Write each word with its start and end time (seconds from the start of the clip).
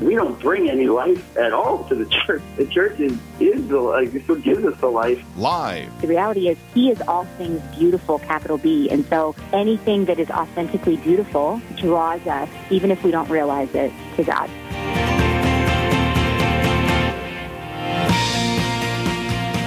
We 0.00 0.14
don't 0.14 0.38
bring 0.38 0.70
any 0.70 0.86
life 0.86 1.36
at 1.36 1.52
all 1.52 1.82
to 1.88 1.94
the 1.96 2.06
church. 2.06 2.40
The 2.56 2.66
church 2.66 3.00
is, 3.00 3.18
is 3.40 3.66
the 3.66 3.80
life. 3.80 4.14
It's 4.14 4.28
what 4.28 4.42
gives 4.42 4.64
us 4.64 4.78
the 4.80 4.86
life. 4.86 5.20
Live. 5.36 6.00
The 6.00 6.06
reality 6.06 6.48
is, 6.48 6.56
He 6.72 6.88
is 6.88 7.00
all 7.08 7.24
things 7.36 7.60
beautiful, 7.76 8.20
capital 8.20 8.58
B. 8.58 8.88
And 8.90 9.04
so 9.06 9.34
anything 9.52 10.04
that 10.04 10.20
is 10.20 10.30
authentically 10.30 10.98
beautiful 10.98 11.60
draws 11.74 12.24
us, 12.28 12.48
even 12.70 12.92
if 12.92 13.02
we 13.02 13.10
don't 13.10 13.28
realize 13.28 13.74
it, 13.74 13.92
to 14.14 14.22
God. 14.22 14.48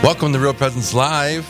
Welcome 0.01 0.31
to 0.31 0.39
Real 0.39 0.53
Presence 0.53 0.93
Live. 0.93 1.45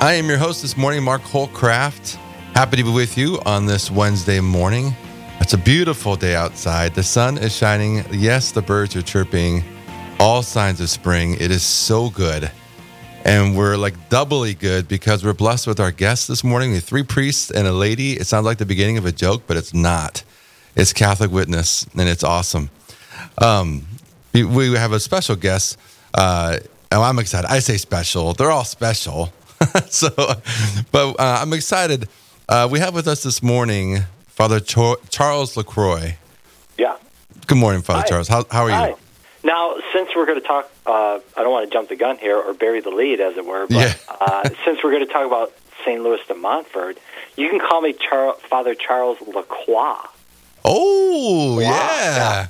I 0.00 0.12
am 0.12 0.28
your 0.28 0.38
host 0.38 0.62
this 0.62 0.76
morning, 0.76 1.02
Mark 1.02 1.22
Holcraft. 1.22 2.14
Happy 2.54 2.76
to 2.76 2.84
be 2.84 2.92
with 2.92 3.18
you 3.18 3.40
on 3.44 3.66
this 3.66 3.90
Wednesday 3.90 4.38
morning. 4.38 4.94
It's 5.42 5.54
a 5.54 5.58
beautiful 5.58 6.14
day 6.14 6.36
outside. 6.36 6.94
The 6.94 7.02
sun 7.02 7.36
is 7.36 7.52
shining. 7.52 8.04
Yes, 8.12 8.52
the 8.52 8.62
birds 8.62 8.94
are 8.94 9.02
chirping. 9.02 9.64
All 10.20 10.40
signs 10.40 10.80
of 10.80 10.88
spring. 10.88 11.34
It 11.34 11.50
is 11.50 11.64
so 11.64 12.10
good. 12.10 12.48
And 13.24 13.56
we're 13.56 13.76
like 13.76 14.08
doubly 14.08 14.54
good 14.54 14.86
because 14.86 15.24
we're 15.24 15.32
blessed 15.32 15.66
with 15.66 15.80
our 15.80 15.90
guests 15.90 16.28
this 16.28 16.44
morning. 16.44 16.70
We 16.70 16.76
have 16.76 16.84
three 16.84 17.02
priests 17.02 17.50
and 17.50 17.66
a 17.66 17.72
lady. 17.72 18.12
It 18.12 18.28
sounds 18.28 18.46
like 18.46 18.58
the 18.58 18.66
beginning 18.66 18.98
of 18.98 19.04
a 19.04 19.10
joke, 19.10 19.42
but 19.48 19.56
it's 19.56 19.74
not. 19.74 20.22
It's 20.76 20.92
Catholic 20.92 21.32
Witness, 21.32 21.88
and 21.98 22.08
it's 22.08 22.22
awesome. 22.22 22.70
Um, 23.36 23.84
we- 24.32 24.76
have 24.76 24.92
a 24.92 25.00
special 25.00 25.34
guest. 25.34 25.76
Uh, 26.14 26.58
oh, 26.92 27.02
I'm 27.02 27.18
excited. 27.18 27.50
I 27.50 27.58
say 27.58 27.78
special. 27.78 28.32
They're 28.32 28.52
all 28.52 28.64
special. 28.64 29.32
so, 29.90 30.08
but 30.92 31.16
uh, 31.18 31.38
I'm 31.42 31.52
excited. 31.52 32.08
Uh, 32.48 32.68
we 32.70 32.78
have 32.78 32.94
with 32.94 33.08
us 33.08 33.24
this 33.24 33.42
morning 33.42 34.04
Father 34.42 34.58
Cho- 34.58 34.96
Charles 35.08 35.56
LaCroix. 35.56 36.16
Yeah. 36.76 36.96
Good 37.46 37.58
morning, 37.58 37.80
Father 37.80 38.00
Hi. 38.00 38.08
Charles. 38.08 38.26
How, 38.26 38.44
how 38.50 38.64
are 38.64 38.88
you? 38.88 38.96
Now, 39.44 39.76
since 39.94 40.08
we're 40.16 40.26
going 40.26 40.40
to 40.40 40.44
talk, 40.44 40.68
uh, 40.84 41.20
I 41.36 41.42
don't 41.44 41.52
want 41.52 41.70
to 41.70 41.72
jump 41.72 41.88
the 41.90 41.94
gun 41.94 42.18
here 42.18 42.36
or 42.36 42.52
bury 42.52 42.80
the 42.80 42.90
lead, 42.90 43.20
as 43.20 43.36
it 43.36 43.46
were, 43.46 43.68
but 43.68 43.76
Yeah. 43.76 43.94
uh, 44.20 44.48
since 44.64 44.80
we're 44.82 44.90
going 44.90 45.06
to 45.06 45.12
talk 45.12 45.28
about 45.28 45.52
St. 45.86 46.02
Louis 46.02 46.18
de 46.26 46.34
Montfort, 46.34 46.98
you 47.36 47.50
can 47.50 47.60
call 47.60 47.82
me 47.82 47.92
Char- 47.92 48.34
Father 48.50 48.74
Charles 48.74 49.18
Lacroix. 49.20 50.08
Oh, 50.64 51.54
Wow. 51.54 51.60
yeah. 51.60 52.46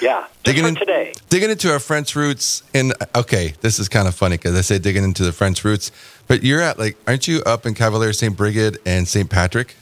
Yeah, 0.00 0.20
just 0.20 0.44
Digging 0.44 0.64
in- 0.66 0.74
today. 0.76 1.12
Digging 1.28 1.50
into 1.50 1.72
our 1.72 1.80
French 1.80 2.14
roots. 2.14 2.62
And 2.72 2.92
okay, 3.16 3.54
this 3.62 3.80
is 3.80 3.88
kind 3.88 4.06
of 4.06 4.14
funny 4.14 4.36
because 4.36 4.56
I 4.56 4.60
say 4.60 4.78
digging 4.78 5.02
into 5.02 5.24
the 5.24 5.32
French 5.32 5.64
roots, 5.64 5.90
but 6.28 6.44
you're 6.44 6.60
at 6.60 6.78
like, 6.78 6.96
aren't 7.08 7.26
you 7.26 7.40
up 7.42 7.66
in 7.66 7.74
Cavalier 7.74 8.12
St. 8.12 8.36
Brigid 8.36 8.78
and 8.86 9.08
St. 9.08 9.28
Patrick? 9.28 9.74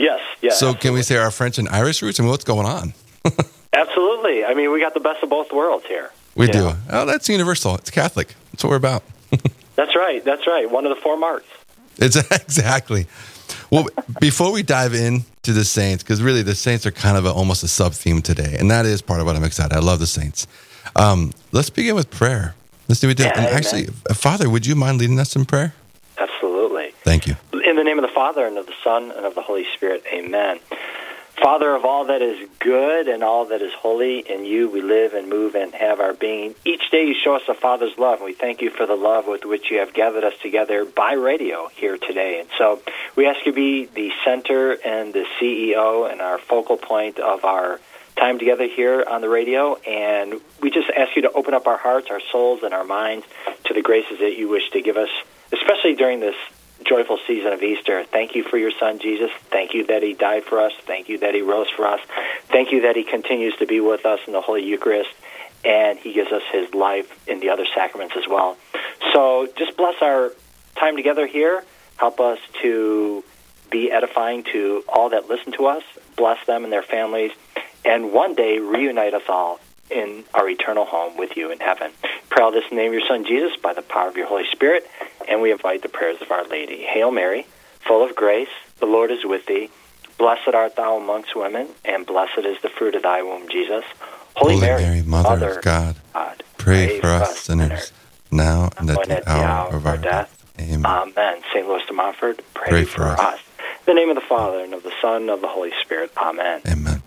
Yes, 0.00 0.20
yes. 0.40 0.58
so 0.58 0.72
can 0.72 0.94
we 0.94 1.02
say 1.02 1.16
our 1.18 1.30
French 1.30 1.58
and 1.58 1.68
Irish 1.68 2.00
roots? 2.00 2.18
I 2.18 2.22
mean, 2.22 2.30
what's 2.30 2.44
going 2.44 2.66
on? 2.66 2.94
Absolutely. 3.74 4.46
I 4.46 4.54
mean, 4.54 4.72
we 4.72 4.80
got 4.80 4.94
the 4.94 5.00
best 5.00 5.22
of 5.22 5.28
both 5.28 5.52
worlds 5.52 5.84
here. 5.84 6.10
We 6.34 6.46
do. 6.46 6.58
know? 6.58 6.76
Oh, 6.88 7.04
that's 7.04 7.28
universal. 7.28 7.74
It's 7.74 7.90
Catholic. 7.90 8.34
That's 8.50 8.64
what 8.64 8.70
we're 8.70 8.76
about. 8.76 9.02
That's 9.76 9.94
right. 9.96 10.22
That's 10.24 10.46
right. 10.46 10.70
One 10.70 10.84
of 10.84 10.94
the 10.94 11.00
four 11.00 11.16
marks. 11.16 11.46
It's 11.96 12.16
exactly. 12.30 13.06
Well, 13.70 13.88
before 14.20 14.52
we 14.52 14.62
dive 14.62 14.94
into 14.94 15.52
the 15.52 15.64
saints, 15.64 16.02
because 16.02 16.22
really 16.22 16.42
the 16.42 16.54
saints 16.54 16.86
are 16.86 16.90
kind 16.90 17.16
of 17.16 17.24
a, 17.24 17.32
almost 17.32 17.62
a 17.62 17.68
sub 17.68 17.92
theme 17.92 18.20
today, 18.20 18.56
and 18.58 18.70
that 18.70 18.86
is 18.86 19.00
part 19.00 19.20
of 19.20 19.26
what 19.26 19.36
I'm 19.36 19.44
excited. 19.44 19.74
I 19.74 19.80
love 19.80 19.98
the 19.98 20.06
saints. 20.06 20.46
Um, 20.96 21.32
let's 21.52 21.70
begin 21.70 21.94
with 21.94 22.10
prayer. 22.10 22.54
Let's 22.88 23.00
do 23.00 23.08
it. 23.08 23.18
Yeah, 23.20 23.28
and 23.28 23.46
amen. 23.46 23.54
actually, 23.54 23.86
Father, 24.12 24.50
would 24.50 24.66
you 24.66 24.74
mind 24.74 24.98
leading 24.98 25.18
us 25.18 25.36
in 25.36 25.44
prayer? 25.44 25.74
Absolutely. 26.18 26.92
Thank 27.04 27.26
you. 27.26 27.36
Father, 28.20 28.46
and 28.46 28.58
of 28.58 28.66
the 28.66 28.74
Son, 28.84 29.10
and 29.16 29.24
of 29.24 29.34
the 29.34 29.40
Holy 29.40 29.64
Spirit, 29.74 30.04
amen. 30.12 30.58
Father 31.42 31.74
of 31.74 31.86
all 31.86 32.04
that 32.04 32.20
is 32.20 32.50
good 32.58 33.08
and 33.08 33.24
all 33.24 33.46
that 33.46 33.62
is 33.62 33.72
holy, 33.72 34.18
in 34.18 34.44
you 34.44 34.68
we 34.68 34.82
live 34.82 35.14
and 35.14 35.30
move 35.30 35.54
and 35.54 35.72
have 35.72 36.00
our 36.00 36.12
being. 36.12 36.54
Each 36.66 36.82
day 36.90 37.06
you 37.06 37.14
show 37.14 37.34
us 37.34 37.40
the 37.46 37.54
Father's 37.54 37.96
love, 37.96 38.18
and 38.18 38.26
we 38.26 38.34
thank 38.34 38.60
you 38.60 38.68
for 38.68 38.84
the 38.84 38.94
love 38.94 39.26
with 39.26 39.46
which 39.46 39.70
you 39.70 39.78
have 39.78 39.94
gathered 39.94 40.22
us 40.22 40.34
together 40.42 40.84
by 40.84 41.14
radio 41.14 41.70
here 41.76 41.96
today. 41.96 42.40
And 42.40 42.48
so 42.58 42.82
we 43.16 43.26
ask 43.26 43.38
you 43.46 43.52
to 43.52 43.56
be 43.56 43.86
the 43.86 44.10
center 44.22 44.72
and 44.72 45.14
the 45.14 45.24
CEO 45.40 46.12
and 46.12 46.20
our 46.20 46.36
focal 46.36 46.76
point 46.76 47.18
of 47.18 47.46
our 47.46 47.80
time 48.18 48.38
together 48.38 48.66
here 48.68 49.02
on 49.08 49.22
the 49.22 49.30
radio. 49.30 49.76
And 49.76 50.42
we 50.60 50.70
just 50.70 50.90
ask 50.94 51.16
you 51.16 51.22
to 51.22 51.32
open 51.32 51.54
up 51.54 51.66
our 51.66 51.78
hearts, 51.78 52.08
our 52.10 52.20
souls, 52.30 52.60
and 52.64 52.74
our 52.74 52.84
minds 52.84 53.24
to 53.64 53.72
the 53.72 53.80
graces 53.80 54.18
that 54.18 54.36
you 54.36 54.50
wish 54.50 54.68
to 54.72 54.82
give 54.82 54.98
us, 54.98 55.08
especially 55.54 55.94
during 55.94 56.20
this 56.20 56.36
joyful 56.84 57.18
season 57.26 57.52
of 57.52 57.62
Easter. 57.62 58.04
Thank 58.04 58.34
you 58.34 58.44
for 58.44 58.56
your 58.56 58.72
son, 58.78 58.98
Jesus. 58.98 59.30
Thank 59.50 59.74
you 59.74 59.86
that 59.86 60.02
he 60.02 60.14
died 60.14 60.44
for 60.44 60.60
us. 60.60 60.72
Thank 60.86 61.08
you 61.08 61.18
that 61.18 61.34
he 61.34 61.42
rose 61.42 61.68
for 61.70 61.86
us. 61.86 62.00
Thank 62.48 62.72
you 62.72 62.82
that 62.82 62.96
he 62.96 63.04
continues 63.04 63.54
to 63.56 63.66
be 63.66 63.80
with 63.80 64.06
us 64.06 64.20
in 64.26 64.32
the 64.32 64.40
Holy 64.40 64.64
Eucharist. 64.64 65.10
And 65.64 65.98
he 65.98 66.12
gives 66.12 66.32
us 66.32 66.42
his 66.52 66.72
life 66.74 67.28
in 67.28 67.40
the 67.40 67.50
other 67.50 67.66
sacraments 67.74 68.14
as 68.16 68.26
well. 68.28 68.56
So 69.12 69.48
just 69.58 69.76
bless 69.76 70.00
our 70.00 70.32
time 70.76 70.96
together 70.96 71.26
here. 71.26 71.62
Help 71.96 72.18
us 72.18 72.38
to 72.62 73.22
be 73.70 73.90
edifying 73.90 74.44
to 74.52 74.82
all 74.88 75.10
that 75.10 75.28
listen 75.28 75.52
to 75.52 75.66
us. 75.66 75.82
Bless 76.16 76.44
them 76.46 76.64
and 76.64 76.72
their 76.72 76.82
families. 76.82 77.30
And 77.84 78.12
one 78.12 78.34
day 78.34 78.58
reunite 78.58 79.14
us 79.14 79.22
all 79.28 79.60
in 79.90 80.24
our 80.34 80.48
eternal 80.48 80.84
home 80.84 81.16
with 81.16 81.36
you 81.36 81.50
in 81.50 81.58
heaven. 81.60 81.90
Pray 82.30 82.42
all 82.42 82.52
this 82.52 82.64
in 82.70 82.76
the 82.76 82.82
name 82.82 82.92
of 82.92 82.98
your 83.00 83.08
Son, 83.08 83.24
Jesus, 83.24 83.56
by 83.60 83.74
the 83.74 83.82
power 83.82 84.08
of 84.08 84.16
your 84.16 84.26
Holy 84.26 84.44
Spirit. 84.52 84.88
And 85.30 85.40
we 85.40 85.52
invite 85.52 85.82
the 85.82 85.88
prayers 85.88 86.20
of 86.20 86.30
Our 86.30 86.46
Lady. 86.48 86.82
Hail 86.82 87.12
Mary, 87.12 87.46
full 87.86 88.04
of 88.04 88.16
grace, 88.16 88.48
the 88.80 88.86
Lord 88.86 89.10
is 89.12 89.24
with 89.24 89.46
thee. 89.46 89.70
Blessed 90.18 90.48
art 90.54 90.76
thou 90.76 90.98
amongst 90.98 91.34
women, 91.34 91.68
and 91.84 92.04
blessed 92.04 92.44
is 92.44 92.60
the 92.60 92.68
fruit 92.68 92.94
of 92.96 93.02
thy 93.04 93.22
womb, 93.22 93.48
Jesus. 93.48 93.84
Holy, 94.34 94.54
Holy 94.54 94.66
Mary, 94.66 95.02
Mother, 95.02 95.58
of 95.58 95.62
God, 95.62 95.96
God, 96.12 96.42
pray, 96.58 97.00
for 97.00 97.06
us 97.06 97.38
sinners, 97.38 97.92
now 98.30 98.70
and 98.76 98.90
at 98.90 99.02
the 99.04 99.16
at 99.18 99.28
hour 99.28 99.74
of 99.74 99.86
our 99.86 99.96
death. 99.96 100.36
Amen. 100.58 100.84
Amen. 100.84 101.42
St. 101.54 101.66
Louis 101.66 101.82
de 101.86 101.92
Montfort, 101.92 102.42
pray, 102.52 102.68
Pray 102.68 102.84
for, 102.84 102.98
for 102.98 103.06
us. 103.08 103.20
us. 103.20 103.40
In 103.86 103.94
the 103.94 104.00
name 104.00 104.10
of 104.10 104.16
the 104.16 104.20
Father, 104.28 104.62
and 104.62 104.74
of 104.74 104.82
the 104.82 104.92
Son, 105.00 105.22
and 105.22 105.30
of 105.30 105.40
the 105.40 105.48
Holy 105.48 105.72
Spirit. 105.82 106.12
Amen. 106.18 106.60
Amen. 106.66 107.02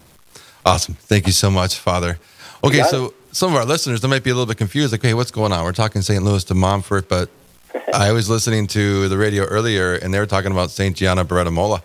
Awesome. 0.65 0.95
Thank 0.95 1.27
you 1.27 1.33
so 1.33 1.51
much, 1.51 1.77
Father. 1.77 2.17
Okay, 2.63 2.81
so 2.83 3.13
some 3.31 3.51
of 3.51 3.57
our 3.57 3.65
listeners 3.65 4.01
they 4.01 4.07
might 4.07 4.23
be 4.23 4.29
a 4.29 4.33
little 4.33 4.47
bit 4.47 4.57
confused, 4.57 4.91
like, 4.91 5.01
hey, 5.01 5.13
what's 5.13 5.31
going 5.31 5.51
on? 5.51 5.63
We're 5.63 5.73
talking 5.73 6.01
St. 6.01 6.23
Louis 6.23 6.43
de 6.43 6.53
Montfort, 6.53 7.09
but 7.09 7.29
I 7.93 8.11
was 8.11 8.29
listening 8.29 8.67
to 8.67 9.07
the 9.09 9.17
radio 9.17 9.43
earlier, 9.43 9.93
and 9.93 10.13
they 10.13 10.19
were 10.19 10.25
talking 10.25 10.51
about 10.51 10.71
St. 10.71 10.95
Gianna 10.95 11.25
Beretta 11.25 11.51
Molla. 11.51 11.81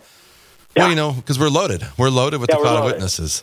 Well, 0.76 0.90
you 0.90 0.96
know, 0.96 1.12
because 1.12 1.38
we're 1.38 1.48
loaded. 1.48 1.86
We're 1.96 2.10
loaded 2.10 2.40
with 2.40 2.50
Yeah, 2.50 2.56
the 2.56 2.62
cloud 2.62 2.78
of 2.78 2.84
witnesses. 2.84 3.42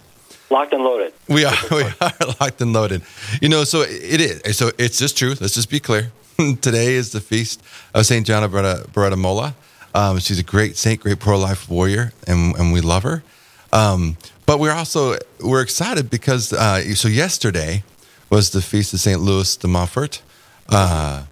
Locked 0.50 0.74
and 0.74 0.84
loaded. 0.84 1.14
We 1.28 1.44
are, 1.44 1.56
we 1.72 1.84
are 1.84 2.14
locked 2.40 2.62
and 2.62 2.72
loaded. 2.72 3.02
You 3.42 3.50
know, 3.50 3.64
so 3.64 3.82
it 3.82 4.22
is. 4.22 4.58
So 4.58 4.72
it's 4.78 4.98
just 5.00 5.18
true. 5.18 5.34
Let's 5.42 5.56
just 5.56 5.70
be 5.70 5.80
clear. 5.80 6.12
Today 6.62 6.94
is 6.94 7.12
the 7.12 7.22
feast 7.22 7.62
of 7.94 8.06
St. 8.06 8.26
Gianna 8.26 8.48
Beretta, 8.48 8.88
Beretta 8.90 9.18
Molla. 9.18 9.56
Um, 9.94 10.20
she's 10.20 10.40
a 10.40 10.44
great 10.44 10.76
saint, 10.76 11.00
great 11.02 11.20
pro-life 11.20 11.70
warrior, 11.70 12.12
and, 12.28 12.56
and 12.58 12.74
we 12.74 12.82
love 12.82 13.04
her. 13.04 13.24
Um, 13.72 14.18
but 14.46 14.60
we're 14.60 14.74
also 14.74 15.16
we're 15.42 15.62
excited 15.62 16.10
because 16.10 16.54
uh, 16.54 16.82
so 16.96 17.08
yesterday 17.08 17.84
was 18.30 18.52
the 18.52 18.62
feast 18.62 18.94
of 18.94 19.00
Saint 19.00 19.22
Louis 19.22 19.56
de 19.58 19.68
Montfort. 19.68 20.22
Uh, 20.70 21.24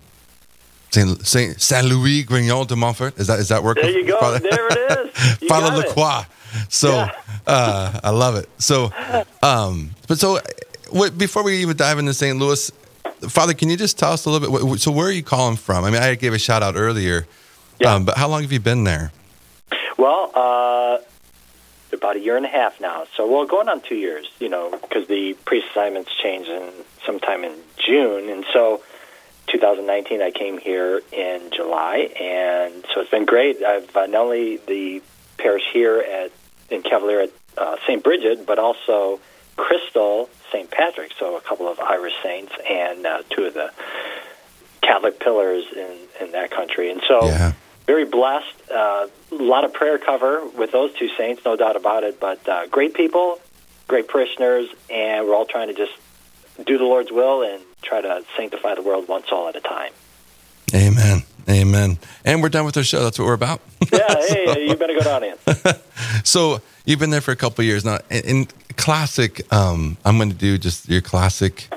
Saint 0.93 1.25
Saint 1.25 1.59
Saint 1.61 1.85
Louis 1.87 2.23
Grignion 2.23 2.67
de 2.67 2.75
Montfort. 2.75 3.17
Is 3.17 3.27
that 3.27 3.39
is 3.39 3.49
that 3.49 3.63
work? 3.63 3.77
There 3.81 3.89
you 3.89 4.05
go. 4.07 4.19
Father, 4.19 4.39
There 4.39 4.67
it 4.67 4.77
is. 5.15 5.41
You 5.41 5.47
Father. 5.47 5.75
Lacroix. 5.77 6.23
So 6.69 6.89
Yeah. 6.91 7.11
uh, 7.47 7.99
I 8.03 8.09
love 8.11 8.35
it. 8.35 8.47
So, 8.59 8.91
um, 9.41 9.89
but 10.07 10.19
so 10.19 10.39
what, 10.91 11.17
before 11.17 11.43
we 11.43 11.57
even 11.57 11.75
dive 11.75 11.97
into 11.97 12.13
St. 12.13 12.37
Louis, 12.37 12.71
Father, 13.27 13.53
can 13.55 13.69
you 13.69 13.77
just 13.77 13.97
tell 13.97 14.11
us 14.13 14.25
a 14.25 14.29
little 14.29 14.47
bit? 14.47 14.51
wh- 14.77 14.79
So 14.79 14.91
where 14.91 15.07
are 15.07 15.11
you 15.11 15.23
calling 15.23 15.55
from? 15.57 15.83
I 15.83 15.89
mean, 15.89 16.01
I 16.03 16.13
gave 16.15 16.33
a 16.33 16.37
shout 16.39 16.61
out 16.61 16.75
earlier, 16.75 17.25
Yeah. 17.79 17.95
um, 17.95 18.05
but 18.05 18.17
how 18.17 18.27
long 18.27 18.43
have 18.43 18.51
you 18.51 18.59
been 18.59 18.83
there? 18.83 19.11
Well, 19.97 20.31
uh, 20.35 20.97
about 21.91 22.15
a 22.17 22.19
year 22.19 22.37
and 22.37 22.45
a 22.45 22.49
half 22.49 22.79
now. 22.79 23.05
So, 23.17 23.25
well, 23.27 23.45
going 23.45 23.67
on 23.69 23.81
two 23.81 23.95
years, 23.95 24.27
you 24.39 24.49
know, 24.49 24.69
because 24.81 25.07
the 25.07 25.33
priest 25.45 25.67
assignments 25.71 26.11
changed 26.21 26.49
in 26.49 26.69
sometime 27.05 27.43
in 27.43 27.55
June. 27.87 28.29
And 28.29 28.45
so 28.53 28.81
2019, 29.47 30.21
I 30.21 30.31
came 30.31 30.57
here 30.57 31.01
in 31.11 31.49
July. 31.55 32.09
And 32.19 32.85
so 32.93 33.01
it's 33.01 33.11
been 33.11 33.25
great. 33.25 33.63
I've 33.63 33.95
uh, 33.95 34.05
not 34.07 34.21
only 34.25 34.57
the 34.57 35.01
parish 35.37 35.63
here 35.73 35.99
at 35.99 36.31
in 36.69 36.81
Cavalier 36.81 37.21
at 37.21 37.31
uh, 37.57 37.75
St. 37.85 38.03
Bridget, 38.03 38.45
but 38.45 38.57
also 38.57 39.19
Crystal 39.57 40.29
St. 40.51 40.69
Patrick. 40.71 41.11
So 41.19 41.37
a 41.37 41.41
couple 41.41 41.67
of 41.67 41.79
Irish 41.79 42.13
saints 42.23 42.51
and 42.67 43.05
uh, 43.05 43.21
two 43.29 43.45
of 43.45 43.53
the 43.53 43.71
Catholic 44.81 45.19
pillars 45.19 45.63
in, 45.75 45.97
in 46.25 46.31
that 46.31 46.51
country. 46.51 46.89
And 46.91 47.01
so 47.07 47.27
Yeah. 47.27 47.53
very 47.85 48.05
blessed. 48.05 48.71
Uh, 48.71 49.07
a 49.31 49.35
lot 49.35 49.65
of 49.65 49.73
prayer 49.73 49.97
cover 49.97 50.45
with 50.47 50.71
those 50.71 50.93
two 50.95 51.09
saints, 51.17 51.43
no 51.45 51.55
doubt 51.55 51.75
about 51.75 52.03
it. 52.03 52.19
But 52.19 52.47
uh, 52.47 52.67
great 52.67 52.93
people, 52.93 53.39
great 53.87 54.07
parishioners, 54.07 54.67
and 54.89 55.27
we're 55.27 55.35
all 55.35 55.45
trying 55.45 55.67
to 55.67 55.73
just 55.73 55.93
do 56.65 56.77
the 56.77 56.83
Lord's 56.85 57.11
will 57.11 57.43
and 57.43 57.61
try 57.83 58.01
to 58.01 58.23
sanctify 58.37 58.75
the 58.75 58.81
world 58.81 59.07
one 59.07 59.25
soul 59.27 59.47
at 59.47 59.55
a 59.55 59.61
time. 59.61 59.91
Amen. 60.73 61.23
Amen. 61.49 61.99
And 62.23 62.41
we're 62.41 62.49
done 62.49 62.65
with 62.65 62.77
our 62.77 62.83
show. 62.83 63.03
That's 63.03 63.19
what 63.19 63.25
we're 63.25 63.33
about. 63.33 63.61
Yeah, 63.91 64.15
hey, 64.27 64.65
you 64.67 64.75
better 64.75 64.93
go 64.93 65.01
down 65.01 65.23
in. 65.23 65.35
so 66.23 66.61
you've 66.85 66.99
been 66.99 67.09
there 67.09 67.21
for 67.21 67.31
a 67.31 67.35
couple 67.35 67.61
of 67.61 67.67
years 67.67 67.83
now. 67.83 67.99
In, 68.09 68.23
in 68.23 68.47
classic, 68.77 69.51
um, 69.53 69.97
I'm 70.05 70.17
going 70.17 70.29
to 70.29 70.35
do 70.35 70.57
just 70.57 70.87
your 70.87 71.01
classic 71.01 71.69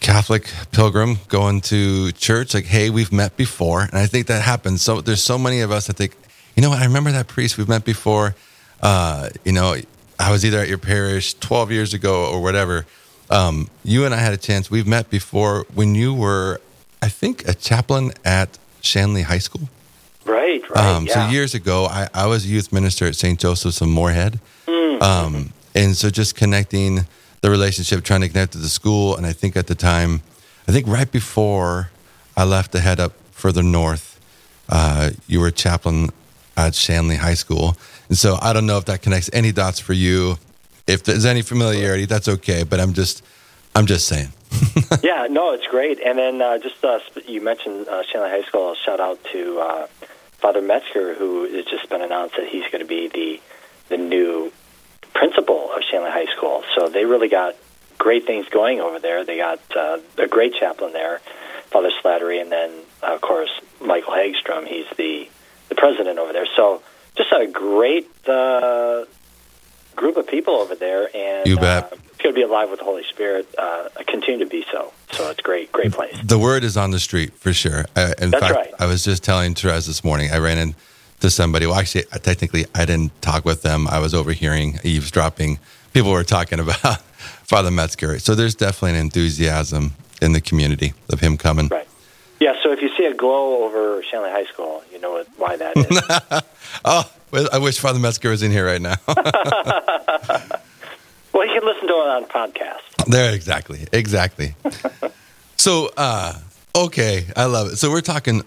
Catholic 0.00 0.50
pilgrim 0.72 1.18
going 1.28 1.60
to 1.62 2.12
church. 2.12 2.52
Like, 2.52 2.66
hey, 2.66 2.90
we've 2.90 3.12
met 3.12 3.36
before, 3.36 3.82
and 3.82 3.94
I 3.94 4.06
think 4.06 4.26
that 4.26 4.42
happens. 4.42 4.82
So 4.82 5.00
there's 5.00 5.22
so 5.22 5.38
many 5.38 5.60
of 5.60 5.70
us 5.70 5.86
that 5.86 5.96
think, 5.96 6.16
you 6.56 6.62
know 6.62 6.70
what? 6.70 6.80
I 6.80 6.84
remember 6.84 7.12
that 7.12 7.28
priest 7.28 7.56
we've 7.56 7.68
met 7.68 7.84
before. 7.84 8.34
Uh, 8.82 9.30
you 9.44 9.52
know, 9.52 9.76
I 10.18 10.30
was 10.30 10.44
either 10.44 10.58
at 10.58 10.68
your 10.68 10.78
parish 10.78 11.34
12 11.34 11.70
years 11.70 11.94
ago 11.94 12.26
or 12.26 12.42
whatever. 12.42 12.86
Um, 13.30 13.68
you 13.84 14.04
and 14.04 14.14
I 14.14 14.18
had 14.18 14.32
a 14.32 14.36
chance. 14.38 14.70
We've 14.70 14.86
met 14.86 15.10
before 15.10 15.66
when 15.74 15.94
you 15.94 16.14
were, 16.14 16.60
I 17.02 17.08
think, 17.08 17.46
a 17.48 17.54
chaplain 17.54 18.12
at 18.24 18.58
Shanley 18.80 19.22
High 19.22 19.38
School. 19.38 19.68
Right, 20.24 20.68
right. 20.70 20.84
Um, 20.84 21.06
yeah. 21.06 21.26
So 21.26 21.32
years 21.32 21.54
ago, 21.54 21.86
I, 21.86 22.08
I 22.14 22.26
was 22.26 22.44
a 22.44 22.48
youth 22.48 22.72
minister 22.72 23.06
at 23.06 23.16
St. 23.16 23.38
Joseph's 23.38 23.80
in 23.80 23.90
Moorhead. 23.90 24.40
Mm. 24.66 25.02
Um, 25.02 25.52
and 25.74 25.96
so 25.96 26.10
just 26.10 26.34
connecting 26.36 27.06
the 27.40 27.50
relationship, 27.50 28.04
trying 28.04 28.22
to 28.22 28.28
connect 28.28 28.52
to 28.52 28.58
the 28.58 28.68
school. 28.68 29.16
And 29.16 29.26
I 29.26 29.32
think 29.32 29.56
at 29.56 29.66
the 29.66 29.74
time, 29.74 30.22
I 30.66 30.72
think 30.72 30.86
right 30.86 31.10
before 31.10 31.90
I 32.36 32.44
left 32.44 32.72
to 32.72 32.80
head 32.80 33.00
up 33.00 33.12
further 33.32 33.62
north, 33.62 34.18
uh, 34.68 35.10
you 35.26 35.40
were 35.40 35.48
a 35.48 35.52
chaplain 35.52 36.10
at 36.56 36.74
Shanley 36.74 37.16
High 37.16 37.34
School. 37.34 37.76
And 38.08 38.16
so 38.16 38.38
I 38.40 38.52
don't 38.52 38.66
know 38.66 38.78
if 38.78 38.86
that 38.86 39.02
connects 39.02 39.28
any 39.32 39.52
dots 39.52 39.78
for 39.78 39.92
you. 39.92 40.38
If 40.86 41.04
there's 41.04 41.24
any 41.24 41.42
familiarity, 41.42 42.04
that's 42.04 42.28
okay. 42.28 42.62
But 42.64 42.80
I'm 42.80 42.92
just, 42.92 43.24
I'm 43.74 43.86
just 43.86 44.06
saying. 44.06 44.32
yeah, 45.02 45.26
no, 45.30 45.52
it's 45.52 45.66
great. 45.66 46.00
And 46.00 46.18
then 46.18 46.40
uh, 46.40 46.58
just 46.58 46.84
uh, 46.84 46.98
you 47.26 47.40
mentioned 47.40 47.88
uh, 47.88 48.02
Shanley 48.04 48.30
High 48.30 48.44
School. 48.44 48.74
Shout 48.74 49.00
out 49.00 49.18
to 49.32 49.58
uh, 49.58 49.86
Father 50.38 50.62
Metzger, 50.62 51.14
who 51.14 51.44
has 51.54 51.64
just 51.64 51.88
been 51.88 52.02
announced 52.02 52.36
that 52.36 52.48
he's 52.48 52.64
going 52.70 52.80
to 52.80 52.88
be 52.88 53.08
the 53.08 53.40
the 53.88 53.96
new 53.96 54.52
principal 55.14 55.70
of 55.72 55.82
Shanley 55.90 56.10
High 56.10 56.32
School. 56.36 56.64
So 56.76 56.88
they 56.88 57.04
really 57.04 57.28
got 57.28 57.54
great 57.98 58.26
things 58.26 58.46
going 58.48 58.80
over 58.80 58.98
there. 58.98 59.24
They 59.24 59.38
got 59.38 59.60
uh, 59.76 59.98
a 60.18 60.26
great 60.26 60.54
chaplain 60.54 60.92
there, 60.92 61.20
Father 61.70 61.90
Slattery, 62.02 62.40
and 62.40 62.50
then 62.50 62.70
uh, 63.02 63.14
of 63.14 63.20
course 63.20 63.50
Michael 63.80 64.12
Hagstrom. 64.12 64.66
He's 64.66 64.86
the 64.96 65.28
the 65.68 65.74
president 65.74 66.18
over 66.18 66.32
there. 66.32 66.46
So 66.56 66.82
just 67.16 67.32
a 67.32 67.46
great 67.46 68.10
uh, 68.28 69.04
group 69.94 70.16
of 70.16 70.26
people 70.26 70.54
over 70.54 70.74
there, 70.74 71.08
and 71.14 71.46
You 71.46 71.56
bet. 71.56 71.92
Uh, 71.92 71.96
if 72.18 72.24
you'll 72.24 72.32
be 72.32 72.42
alive 72.42 72.70
with 72.70 72.78
the 72.78 72.84
Holy 72.84 73.04
Spirit, 73.04 73.46
uh, 73.58 73.88
continue 74.06 74.44
to 74.44 74.50
be 74.50 74.64
so. 74.72 74.92
So 75.12 75.30
it's 75.30 75.40
great, 75.40 75.70
great 75.72 75.92
place. 75.92 76.16
The 76.24 76.38
word 76.38 76.64
is 76.64 76.76
on 76.76 76.90
the 76.90 77.00
street 77.00 77.32
for 77.34 77.52
sure. 77.52 77.84
Uh, 77.94 78.14
in 78.18 78.30
That's 78.30 78.42
fact, 78.42 78.54
right. 78.54 78.74
I 78.78 78.86
was 78.86 79.04
just 79.04 79.22
telling 79.22 79.54
Therese 79.54 79.86
this 79.86 80.02
morning. 80.04 80.30
I 80.32 80.38
ran 80.38 80.58
into 80.58 81.30
somebody. 81.30 81.66
Well, 81.66 81.76
actually, 81.76 82.04
technically, 82.22 82.66
I 82.74 82.84
didn't 82.84 83.20
talk 83.20 83.44
with 83.44 83.62
them. 83.62 83.86
I 83.88 83.98
was 83.98 84.14
overhearing, 84.14 84.78
eavesdropping. 84.84 85.58
People 85.92 86.12
were 86.12 86.24
talking 86.24 86.60
about 86.64 87.00
Father 87.44 87.70
Metzger. 87.70 88.18
So 88.18 88.34
there's 88.34 88.54
definitely 88.54 88.98
an 88.98 89.04
enthusiasm 89.04 89.92
in 90.22 90.32
the 90.32 90.40
community 90.40 90.94
of 91.10 91.20
him 91.20 91.36
coming. 91.36 91.68
Right. 91.68 91.83
Yeah. 92.40 92.54
So 92.62 92.72
if 92.72 92.80
you 92.82 92.90
see 92.96 93.04
a 93.06 93.14
glow 93.14 93.64
over 93.64 94.02
Shanley 94.02 94.30
High 94.30 94.44
School, 94.46 94.82
you 94.92 94.98
know 95.00 95.24
why 95.36 95.56
that 95.56 95.76
is. 95.76 96.42
Oh, 96.84 97.08
I 97.52 97.58
wish 97.58 97.78
Father 97.78 97.98
Metzger 98.00 98.30
was 98.30 98.42
in 98.42 98.50
here 98.50 98.66
right 98.66 98.80
now. 98.82 98.96
well, 99.06 99.16
you 101.46 101.52
can 101.52 101.64
listen 101.64 101.86
to 101.88 101.94
it 101.94 102.08
on 102.08 102.24
podcast. 102.26 103.06
there, 103.06 103.32
exactly, 103.34 103.86
exactly. 103.92 104.54
so, 105.56 105.90
uh, 105.96 106.34
okay, 106.76 107.26
I 107.36 107.44
love 107.46 107.68
it. 107.72 107.76
So 107.76 107.90
we're 107.90 108.00
talking 108.00 108.42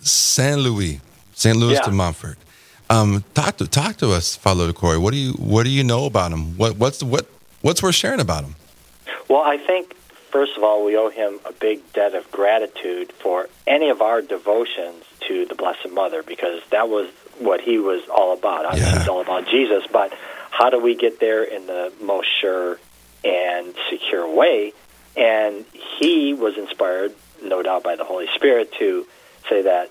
Saint 0.00 0.58
Louis, 0.60 1.00
Saint 1.34 1.56
Louis 1.56 1.74
Yeah. 1.74 1.82
de 1.84 1.90
Montfort. 1.90 2.38
Um, 2.90 3.24
talk 3.34 3.56
to 3.58 3.66
talk 3.66 3.96
to 3.98 4.12
us, 4.12 4.36
Father 4.36 4.72
Corey. 4.72 4.98
What 4.98 5.12
do 5.12 5.18
you 5.18 5.32
what 5.34 5.64
do 5.64 5.70
you 5.70 5.84
know 5.84 6.06
about 6.06 6.32
him? 6.32 6.56
What 6.56 6.76
what's 6.76 7.02
what 7.02 7.26
what's 7.60 7.82
worth 7.82 7.94
sharing 7.94 8.20
about 8.20 8.44
him? 8.44 8.56
Well, 9.28 9.42
I 9.42 9.58
think 9.58 9.94
first 10.38 10.56
of 10.56 10.62
all 10.62 10.84
we 10.84 10.96
owe 10.96 11.10
him 11.10 11.40
a 11.46 11.52
big 11.52 11.80
debt 11.94 12.14
of 12.14 12.30
gratitude 12.30 13.12
for 13.20 13.48
any 13.66 13.90
of 13.90 14.00
our 14.00 14.22
devotions 14.22 15.02
to 15.26 15.44
the 15.46 15.56
Blessed 15.56 15.90
Mother 15.90 16.22
because 16.22 16.60
that 16.70 16.88
was 16.88 17.10
what 17.40 17.60
he 17.60 17.76
was 17.80 18.02
all 18.08 18.32
about. 18.32 18.64
I 18.64 18.74
mean, 18.74 18.84
Yeah. 18.84 18.98
he's 19.00 19.08
all 19.08 19.20
about 19.20 19.48
Jesus, 19.48 19.82
but 19.90 20.12
how 20.50 20.70
do 20.70 20.78
we 20.78 20.94
get 20.94 21.18
there 21.18 21.42
in 21.42 21.66
the 21.66 21.92
most 22.00 22.28
sure 22.40 22.78
and 23.24 23.74
secure 23.90 24.28
way? 24.28 24.74
And 25.16 25.64
he 25.72 26.34
was 26.34 26.56
inspired, 26.56 27.16
no 27.42 27.60
doubt, 27.64 27.82
by 27.82 27.96
the 27.96 28.04
Holy 28.04 28.28
Spirit 28.36 28.70
to 28.78 29.08
say 29.48 29.62
that, 29.62 29.90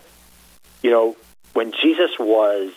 you 0.81 0.91
know, 0.91 1.17
when 1.51 1.73
Jesus 1.73 2.11
was 2.17 2.71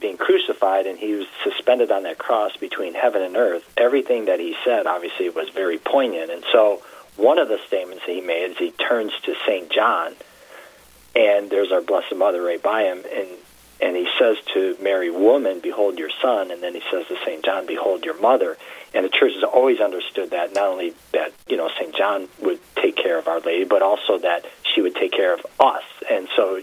being 0.00 0.16
crucified 0.16 0.86
and 0.86 0.98
he 0.98 1.14
was 1.14 1.26
suspended 1.44 1.90
on 1.90 2.02
that 2.02 2.18
cross 2.18 2.56
between 2.56 2.94
heaven 2.94 3.22
and 3.22 3.36
earth, 3.36 3.64
everything 3.76 4.26
that 4.26 4.40
he 4.40 4.56
said 4.64 4.86
obviously 4.86 5.28
was 5.28 5.48
very 5.50 5.78
poignant. 5.78 6.30
And 6.30 6.44
so 6.52 6.82
one 7.16 7.38
of 7.38 7.48
the 7.48 7.58
statements 7.66 8.04
that 8.06 8.12
he 8.12 8.20
made 8.20 8.52
is 8.52 8.58
he 8.58 8.70
turns 8.70 9.12
to 9.24 9.34
St. 9.46 9.70
John, 9.70 10.14
and 11.14 11.50
there's 11.50 11.72
our 11.72 11.80
Blessed 11.80 12.14
Mother 12.14 12.42
right 12.42 12.62
by 12.62 12.84
him, 12.84 13.02
and 13.12 13.28
and 13.80 13.94
he 13.94 14.08
says 14.18 14.36
to 14.54 14.76
Mary, 14.80 15.10
"Woman, 15.10 15.60
behold 15.60 15.98
your 15.98 16.10
son," 16.22 16.50
and 16.50 16.62
then 16.62 16.74
he 16.74 16.82
says 16.90 17.06
to 17.08 17.16
Saint 17.24 17.44
John, 17.44 17.66
"Behold 17.66 18.04
your 18.04 18.18
mother." 18.18 18.56
And 18.94 19.04
the 19.04 19.10
church 19.10 19.34
has 19.34 19.42
always 19.44 19.80
understood 19.80 20.30
that 20.30 20.54
not 20.54 20.68
only 20.68 20.94
that 21.12 21.32
you 21.46 21.56
know 21.56 21.68
Saint 21.78 21.94
John 21.94 22.28
would 22.40 22.58
take 22.76 22.96
care 22.96 23.18
of 23.18 23.28
Our 23.28 23.40
Lady, 23.40 23.64
but 23.64 23.82
also 23.82 24.18
that 24.18 24.46
she 24.62 24.80
would 24.80 24.94
take 24.94 25.12
care 25.12 25.34
of 25.34 25.44
us. 25.60 25.84
And 26.10 26.28
so 26.34 26.60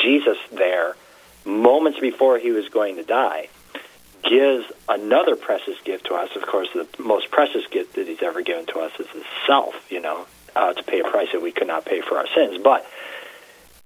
Jesus 0.00 0.38
there, 0.50 0.96
moments 1.44 2.00
before 2.00 2.38
he 2.38 2.50
was 2.50 2.68
going 2.68 2.96
to 2.96 3.04
die, 3.04 3.48
gives 4.28 4.64
another 4.88 5.36
precious 5.36 5.76
gift 5.84 6.06
to 6.06 6.14
us. 6.14 6.30
Of 6.36 6.42
course, 6.42 6.68
the 6.74 6.86
most 7.02 7.30
precious 7.30 7.66
gift 7.70 7.94
that 7.94 8.06
he's 8.06 8.22
ever 8.22 8.42
given 8.42 8.66
to 8.66 8.80
us 8.80 8.92
is 8.98 9.06
his 9.08 9.24
self. 9.46 9.74
You 9.90 10.00
know, 10.00 10.26
uh, 10.54 10.72
to 10.72 10.82
pay 10.82 11.00
a 11.00 11.04
price 11.04 11.28
that 11.32 11.42
we 11.42 11.52
could 11.52 11.66
not 11.66 11.84
pay 11.84 12.00
for 12.00 12.18
our 12.18 12.26
sins, 12.34 12.60
but 12.62 12.86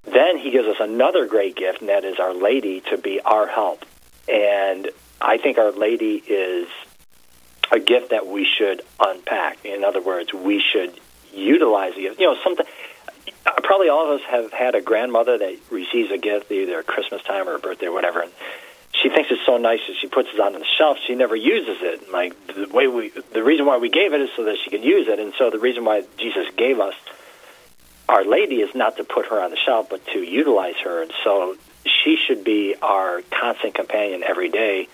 then 0.05 0.39
he 0.39 0.51
gives 0.51 0.67
us 0.67 0.77
another 0.81 1.27
great 1.27 1.57
gift, 1.57 1.81
and 1.81 1.89
that 1.89 2.05
is 2.05 2.19
Our 2.19 2.35
Lady 2.35 2.81
to 2.91 2.97
be 2.97 3.21
our 3.21 3.47
help. 3.47 3.85
And 4.29 4.89
I 5.21 5.39
think 5.39 5.59
Our 5.59 5.73
Lady 5.73 6.15
is 6.17 6.69
a 7.71 7.79
gift 7.79 8.11
that 8.11 8.27
we 8.27 8.45
should 8.45 8.83
unpack. 8.99 9.65
In 9.65 9.85
other 9.85 10.01
words, 10.01 10.33
we 10.33 10.61
should 10.61 10.99
utilize 11.35 11.95
the 11.95 12.03
gift. 12.03 12.21
You 12.21 12.33
know, 12.33 12.37
something. 12.43 12.67
Probably 13.63 13.89
all 13.89 14.13
of 14.13 14.21
us 14.21 14.27
have 14.29 14.53
had 14.53 14.75
a 14.75 14.81
grandmother 14.81 15.39
that 15.39 15.57
receives 15.71 16.11
a 16.11 16.19
gift 16.19 16.51
either 16.51 16.81
at 16.81 16.87
Christmas 16.87 17.23
time 17.23 17.49
or 17.49 17.55
a 17.55 17.59
birthday 17.59 17.87
or 17.87 17.93
whatever, 17.93 18.21
and 18.21 18.33
she 19.03 19.09
thinks 19.09 19.31
it's 19.31 19.45
so 19.47 19.57
nice 19.57 19.81
that 19.87 19.97
she 20.01 20.09
puts 20.09 20.29
it 20.33 20.41
on 20.41 20.53
the 20.53 20.65
shelf. 20.79 20.99
She 21.07 21.15
never 21.15 21.37
uses 21.37 21.79
it. 21.81 22.13
Like 22.13 22.35
the 22.47 22.69
way 22.69 22.87
we, 22.87 23.11
the 23.33 23.43
reason 23.43 23.67
why 23.67 23.79
we 23.79 23.89
gave 23.89 24.13
it 24.13 24.21
is 24.21 24.31
so 24.37 24.45
that 24.45 24.57
she 24.63 24.71
can 24.71 24.83
use 24.83 25.09
it, 25.09 25.19
and 25.19 25.33
so 25.39 25.51
the 25.51 25.59
reason 25.59 25.85
why 25.85 26.03
Jesus 26.19 26.47
gave 26.57 26.81
us 26.81 26.95
our 28.09 28.25
Lady 28.25 28.57
is 28.57 28.75
not 28.75 28.97
to 28.97 29.05
put 29.05 29.27
her 29.27 29.41
on 29.41 29.51
the 29.51 29.57
shelf, 29.57 29.89
but 29.89 30.05
to 30.09 30.19
utilize 30.19 30.75
her. 30.83 31.03
And 31.03 31.13
so 31.23 31.57
she 31.85 32.17
should 32.17 32.43
be 32.43 32.75
our 32.83 33.23
constant 33.31 33.75
companion 33.75 34.25
every 34.25 34.49
day 34.49 34.89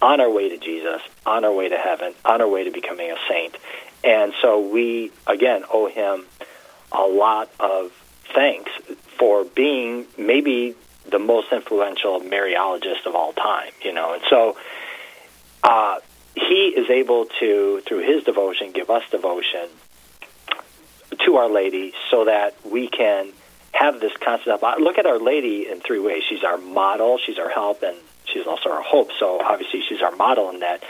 on 0.00 0.20
our 0.20 0.30
way 0.30 0.48
to 0.48 0.56
Jesus, 0.56 1.02
on 1.26 1.44
our 1.44 1.52
way 1.52 1.68
to 1.68 1.76
heaven, 1.76 2.14
on 2.24 2.40
our 2.40 2.48
way 2.48 2.64
to 2.64 2.70
becoming 2.70 3.10
a 3.10 3.16
saint. 3.28 3.56
And 4.02 4.32
so 4.40 4.60
we, 4.60 5.12
again, 5.26 5.64
owe 5.70 5.86
him 5.86 6.24
a 6.90 7.02
lot 7.02 7.50
of 7.60 7.92
thanks 8.34 8.70
for 9.18 9.44
being 9.44 10.06
maybe 10.16 10.74
the 11.10 11.18
most 11.18 11.52
influential 11.52 12.20
Mariologist 12.20 13.06
of 13.06 13.14
all 13.14 13.32
time, 13.32 13.72
you 13.82 13.92
know. 13.92 14.14
And 14.14 14.22
so 14.28 14.56
uh, 15.62 15.98
he 16.34 16.74
is 16.76 16.90
able 16.90 17.26
to, 17.40 17.82
through 17.86 18.06
his 18.06 18.24
devotion, 18.24 18.72
give 18.72 18.90
us 18.90 19.02
devotion 19.10 19.68
to 21.24 21.36
Our 21.36 21.50
Lady 21.50 21.92
so 22.10 22.24
that 22.24 22.54
we 22.64 22.88
can 22.88 23.32
have 23.72 24.00
this 24.00 24.12
constant 24.18 24.60
help. 24.60 24.78
Look 24.80 24.98
at 24.98 25.06
Our 25.06 25.18
Lady 25.18 25.68
in 25.68 25.80
three 25.80 25.98
ways. 25.98 26.22
She's 26.28 26.44
our 26.44 26.58
model, 26.58 27.18
she's 27.24 27.38
our 27.38 27.48
help, 27.48 27.82
and 27.82 27.96
she's 28.24 28.46
also 28.46 28.70
our 28.70 28.82
hope. 28.82 29.10
So 29.18 29.40
obviously 29.40 29.82
she's 29.88 30.02
our 30.02 30.14
model 30.16 30.50
in 30.50 30.60
that 30.60 30.82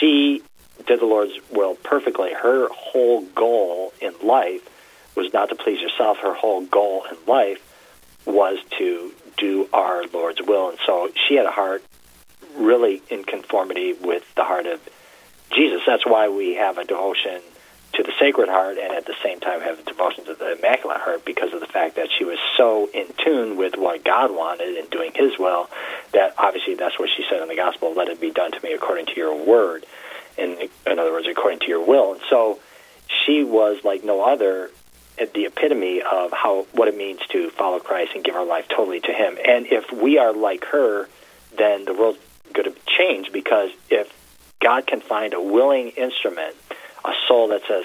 she 0.00 0.42
did 0.86 1.00
the 1.00 1.06
Lord's 1.06 1.34
will 1.50 1.74
perfectly. 1.74 2.32
Her 2.32 2.68
whole 2.70 3.22
goal 3.22 3.92
in 4.00 4.14
life 4.22 4.68
was 5.16 5.32
not 5.32 5.48
to 5.50 5.56
please 5.56 5.80
herself. 5.80 6.18
Her 6.18 6.34
whole 6.34 6.64
goal 6.64 7.04
in 7.10 7.16
life 7.26 7.58
was 8.24 8.58
to 8.78 9.12
do 9.38 9.68
our 9.72 10.04
Lord's 10.12 10.42
will. 10.42 10.70
And 10.70 10.78
so 10.86 11.10
she 11.28 11.34
had 11.36 11.46
a 11.46 11.50
heart 11.50 11.82
really 12.56 13.02
in 13.08 13.24
conformity 13.24 13.92
with 13.92 14.24
the 14.34 14.44
heart 14.44 14.66
of 14.66 14.80
Jesus. 15.54 15.82
That's 15.86 16.06
why 16.06 16.28
we 16.28 16.54
have 16.54 16.78
a 16.78 16.84
devotion 16.84 17.40
to 17.94 18.02
the 18.02 18.12
Sacred 18.20 18.48
Heart 18.48 18.78
and 18.78 18.92
at 18.92 19.06
the 19.06 19.14
same 19.24 19.40
time 19.40 19.60
have 19.60 19.78
a 19.78 19.82
devotion 19.82 20.24
to 20.26 20.34
the 20.34 20.58
Immaculate 20.58 20.98
Heart 21.00 21.24
because 21.24 21.52
of 21.54 21.60
the 21.60 21.66
fact 21.66 21.96
that 21.96 22.08
she 22.16 22.24
was 22.24 22.38
so 22.56 22.88
in 22.92 23.06
tune 23.24 23.56
with 23.56 23.76
what 23.76 24.04
God 24.04 24.30
wanted 24.30 24.76
and 24.76 24.90
doing 24.90 25.12
His 25.14 25.38
will 25.38 25.68
that 26.12 26.34
obviously 26.36 26.74
that's 26.74 26.98
what 26.98 27.08
she 27.16 27.24
said 27.30 27.40
in 27.40 27.48
the 27.48 27.56
Gospel, 27.56 27.94
let 27.94 28.08
it 28.08 28.20
be 28.20 28.30
done 28.30 28.52
to 28.52 28.60
me 28.62 28.72
according 28.72 29.06
to 29.06 29.16
your 29.16 29.34
word. 29.34 29.86
in 30.36 30.68
in 30.86 30.98
other 30.98 31.12
words, 31.12 31.26
according 31.30 31.60
to 31.60 31.66
your 31.66 31.84
will. 31.84 32.12
And 32.12 32.20
so 32.28 32.58
she 33.24 33.42
was 33.42 33.82
like 33.84 34.04
no 34.04 34.22
other 34.22 34.70
the 35.34 35.46
epitome 35.46 36.02
of 36.02 36.32
how 36.32 36.66
what 36.72 36.88
it 36.88 36.96
means 36.96 37.20
to 37.30 37.50
follow 37.50 37.78
Christ 37.78 38.12
and 38.14 38.24
give 38.24 38.34
our 38.34 38.44
life 38.44 38.66
totally 38.68 39.00
to 39.00 39.12
Him. 39.12 39.36
And 39.44 39.66
if 39.66 39.90
we 39.92 40.18
are 40.18 40.32
like 40.32 40.64
her, 40.66 41.08
then 41.56 41.84
the 41.84 41.94
world's 41.94 42.18
going 42.52 42.72
to 42.72 42.80
change 42.86 43.32
because 43.32 43.70
if 43.90 44.12
God 44.60 44.86
can 44.86 45.00
find 45.00 45.34
a 45.34 45.40
willing 45.40 45.90
instrument, 45.90 46.56
a 47.04 47.12
soul 47.26 47.48
that 47.48 47.62
says, 47.68 47.84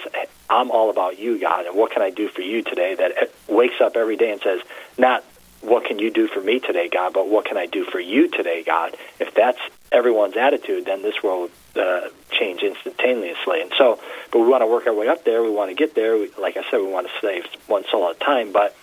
"I'm 0.50 0.70
all 0.70 0.90
about 0.90 1.18
you, 1.18 1.38
God, 1.38 1.66
and 1.66 1.76
what 1.76 1.92
can 1.92 2.02
I 2.02 2.10
do 2.10 2.28
for 2.28 2.42
you 2.42 2.62
today?" 2.62 2.94
That 2.94 3.30
wakes 3.48 3.80
up 3.80 3.96
every 3.96 4.16
day 4.16 4.30
and 4.30 4.40
says, 4.40 4.60
"Not 4.98 5.24
what 5.64 5.84
can 5.84 5.98
you 5.98 6.10
do 6.10 6.28
for 6.28 6.40
me 6.40 6.60
today, 6.60 6.88
God, 6.88 7.12
but 7.12 7.28
what 7.28 7.44
can 7.44 7.56
I 7.56 7.66
do 7.66 7.84
for 7.84 8.00
you 8.00 8.28
today, 8.28 8.62
God?" 8.62 8.96
If 9.18 9.34
that's 9.34 9.58
everyone's 9.90 10.36
attitude, 10.36 10.84
then 10.84 11.02
this 11.02 11.22
world 11.22 11.50
uh, 11.76 12.08
change 12.30 12.62
instantaneously. 12.62 13.62
And 13.62 13.72
so, 13.78 13.98
but 14.30 14.40
we 14.40 14.46
want 14.46 14.62
to 14.62 14.66
work 14.66 14.86
our 14.86 14.94
way 14.94 15.08
up 15.08 15.24
there. 15.24 15.42
We 15.42 15.50
want 15.50 15.70
to 15.70 15.74
get 15.74 15.94
there. 15.94 16.16
We, 16.16 16.30
like 16.38 16.56
I 16.56 16.62
said, 16.70 16.80
we 16.80 16.90
want 16.90 17.06
to 17.06 17.12
save 17.20 17.44
one 17.66 17.84
soul 17.90 18.08
at 18.10 18.16
a 18.16 18.18
time. 18.18 18.52
But 18.52 18.76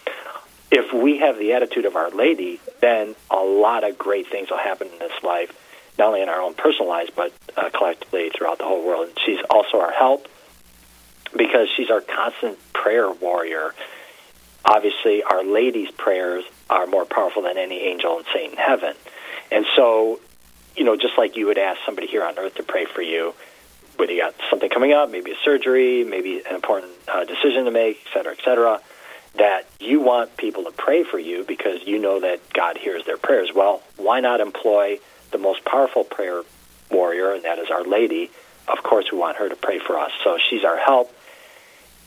if 0.71 0.93
we 0.93 1.19
have 1.19 1.37
the 1.37 1.53
attitude 1.53 1.85
of 1.85 1.95
Our 1.95 2.11
Lady, 2.11 2.59
then 2.79 3.15
a 3.29 3.43
lot 3.43 3.83
of 3.83 3.97
great 3.97 4.27
things 4.29 4.49
will 4.49 4.57
happen 4.57 4.87
in 4.87 4.99
this 4.99 5.23
life, 5.23 5.51
not 5.99 6.07
only 6.07 6.21
in 6.21 6.29
our 6.29 6.41
own 6.41 6.53
personal 6.53 6.87
lives, 6.87 7.11
but 7.15 7.33
uh, 7.57 7.69
collectively 7.69 8.29
throughout 8.29 8.57
the 8.57 8.63
whole 8.63 8.85
world. 8.85 9.09
And 9.09 9.19
she's 9.25 9.39
also 9.49 9.79
our 9.79 9.91
help 9.91 10.27
because 11.35 11.67
she's 11.75 11.89
our 11.89 12.01
constant 12.01 12.57
prayer 12.73 13.11
warrior. 13.11 13.73
Obviously, 14.63 15.23
Our 15.23 15.43
Lady's 15.43 15.91
prayers 15.91 16.45
are 16.71 16.87
more 16.87 17.05
powerful 17.05 17.43
than 17.43 17.57
any 17.59 17.81
angel 17.81 18.17
and 18.17 18.25
saint 18.33 18.53
in 18.53 18.57
heaven. 18.57 18.95
And 19.51 19.65
so 19.75 20.19
you 20.75 20.83
know, 20.83 20.95
just 20.95 21.17
like 21.17 21.35
you 21.35 21.47
would 21.47 21.57
ask 21.57 21.79
somebody 21.85 22.07
here 22.07 22.23
on 22.23 22.37
earth 22.37 22.55
to 22.55 22.63
pray 22.63 22.85
for 22.85 23.01
you, 23.01 23.33
whether 23.97 24.11
you 24.13 24.21
got 24.21 24.33
something 24.49 24.69
coming 24.69 24.93
up, 24.93 25.11
maybe 25.11 25.31
a 25.31 25.35
surgery, 25.43 26.03
maybe 26.03 26.41
an 26.47 26.55
important 26.55 26.91
uh, 27.07 27.25
decision 27.25 27.65
to 27.65 27.71
make, 27.71 27.99
et 28.05 28.13
cetera, 28.13 28.33
et 28.33 28.39
cetera, 28.43 28.81
that 29.35 29.65
you 29.79 29.99
want 29.99 30.35
people 30.37 30.63
to 30.63 30.71
pray 30.71 31.03
for 31.03 31.19
you 31.19 31.43
because 31.43 31.79
you 31.85 31.99
know 31.99 32.19
that 32.21 32.39
God 32.53 32.77
hears 32.77 33.05
their 33.05 33.17
prayers. 33.17 33.51
Well, 33.53 33.81
why 33.97 34.19
not 34.19 34.39
employ 34.39 34.99
the 35.31 35.37
most 35.37 35.63
powerful 35.65 36.03
prayer 36.03 36.41
warrior, 36.89 37.33
and 37.33 37.43
that 37.43 37.59
is 37.59 37.69
Our 37.69 37.83
Lady? 37.83 38.31
Of 38.67 38.83
course, 38.83 39.11
we 39.11 39.17
want 39.17 39.37
her 39.37 39.49
to 39.49 39.55
pray 39.55 39.79
for 39.79 39.97
us. 39.97 40.11
So 40.23 40.37
she's 40.49 40.63
our 40.63 40.77
help. 40.77 41.13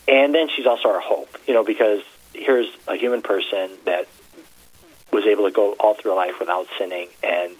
And 0.07 0.33
then 0.35 0.49
she's 0.55 0.67
also 0.67 0.89
our 0.89 0.99
hope, 0.99 1.35
you 1.47 1.53
know, 1.53 1.63
because 1.63 2.01
here's 2.33 2.67
a 2.87 2.95
human 2.95 3.21
person 3.21 3.71
that 3.85 4.07
was 5.15 5.25
able 5.25 5.45
to 5.45 5.51
go 5.51 5.73
all 5.79 5.95
through 5.95 6.15
life 6.15 6.39
without 6.39 6.67
sinning 6.77 7.07
and 7.23 7.53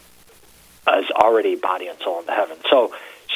is 1.00 1.10
already 1.12 1.56
body 1.56 1.88
and 1.88 1.98
soul 2.00 2.20
in 2.20 2.26
the 2.26 2.34
heaven. 2.34 2.58
So 2.70 2.94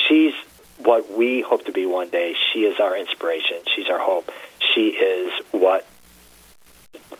she's 0.07 0.33
what 0.77 1.11
we 1.11 1.41
hope 1.41 1.65
to 1.65 1.71
be 1.71 1.85
one 1.85 2.09
day. 2.09 2.35
She 2.53 2.59
is 2.59 2.79
our 2.79 2.95
inspiration. 2.97 3.57
She's 3.75 3.89
our 3.89 3.99
hope. 3.99 4.29
She 4.73 4.89
is 4.89 5.31
what 5.51 5.85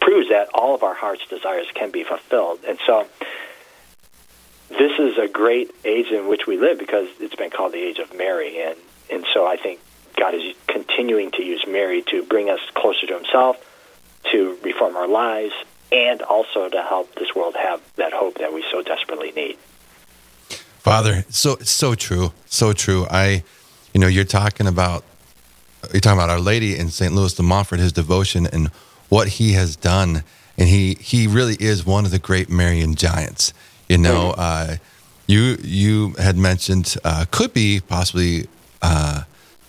proves 0.02 0.30
that 0.30 0.50
all 0.54 0.76
of 0.76 0.84
our 0.84 0.94
heart's 0.94 1.26
desires 1.28 1.68
can 1.74 1.92
be 1.92 2.04
fulfilled. 2.04 2.60
And 2.68 2.78
so 2.86 3.08
this 4.70 4.92
is 5.00 5.18
a 5.18 5.28
great 5.28 5.72
age 5.84 6.08
in 6.12 6.28
which 6.28 6.46
we 6.48 6.58
live 6.58 6.80
because 6.80 7.08
it's 7.20 7.36
been 7.36 7.50
called 7.50 7.74
the 7.74 7.82
age 7.82 8.00
of 8.00 8.16
Mary. 8.16 8.62
And, 8.62 8.78
and 9.10 9.26
so 9.34 9.48
I 9.48 9.58
think 9.58 9.80
God 10.16 10.36
is 10.36 10.54
continuing 10.68 11.32
to 11.32 11.44
use 11.44 11.64
Mary 11.68 12.04
to 12.12 12.24
bring 12.24 12.50
us 12.50 12.60
closer 12.76 13.08
to 13.08 13.16
himself, 13.16 13.58
to 14.32 14.58
reform 14.64 14.96
our 14.96 15.08
lives, 15.08 15.54
and 15.92 16.22
also 16.22 16.70
to 16.70 16.82
help 16.82 17.14
this 17.16 17.34
world 17.36 17.56
have 17.56 17.82
that 17.96 18.14
hope 18.14 18.38
that 18.38 18.54
we 18.54 18.64
so 18.72 18.82
desperately 18.82 19.32
need. 19.32 19.58
Father, 20.80 21.26
so 21.30 21.58
so 21.58 21.94
true, 21.96 22.32
so 22.46 22.74
true. 22.74 23.06
I, 23.10 23.44
you 23.94 24.00
know, 24.00 24.08
you're 24.08 24.24
talking 24.24 24.68
about 24.68 25.04
you're 25.92 26.02
talking 26.02 26.18
about 26.18 26.30
Our 26.30 26.40
Lady 26.40 26.78
in 26.78 26.90
St. 26.90 27.14
Louis 27.14 27.34
de 27.34 27.44
Montfort, 27.44 27.80
his 27.80 27.92
devotion 27.92 28.48
and 28.48 28.70
what 29.10 29.28
he 29.28 29.54
has 29.54 29.76
done, 29.76 30.24
and 30.58 30.70
he 30.70 30.96
he 31.00 31.28
really 31.28 31.56
is 31.60 31.86
one 31.86 32.06
of 32.06 32.12
the 32.12 32.20
great 32.20 32.50
Marian 32.50 32.96
giants. 32.96 33.54
You 33.88 33.98
know, 33.98 34.32
uh, 34.38 34.78
you 35.28 35.58
you 35.64 36.14
had 36.20 36.38
mentioned 36.38 36.96
uh, 37.04 37.26
could 37.30 37.54
be 37.54 37.82
possibly 37.82 38.48
uh, 38.82 39.24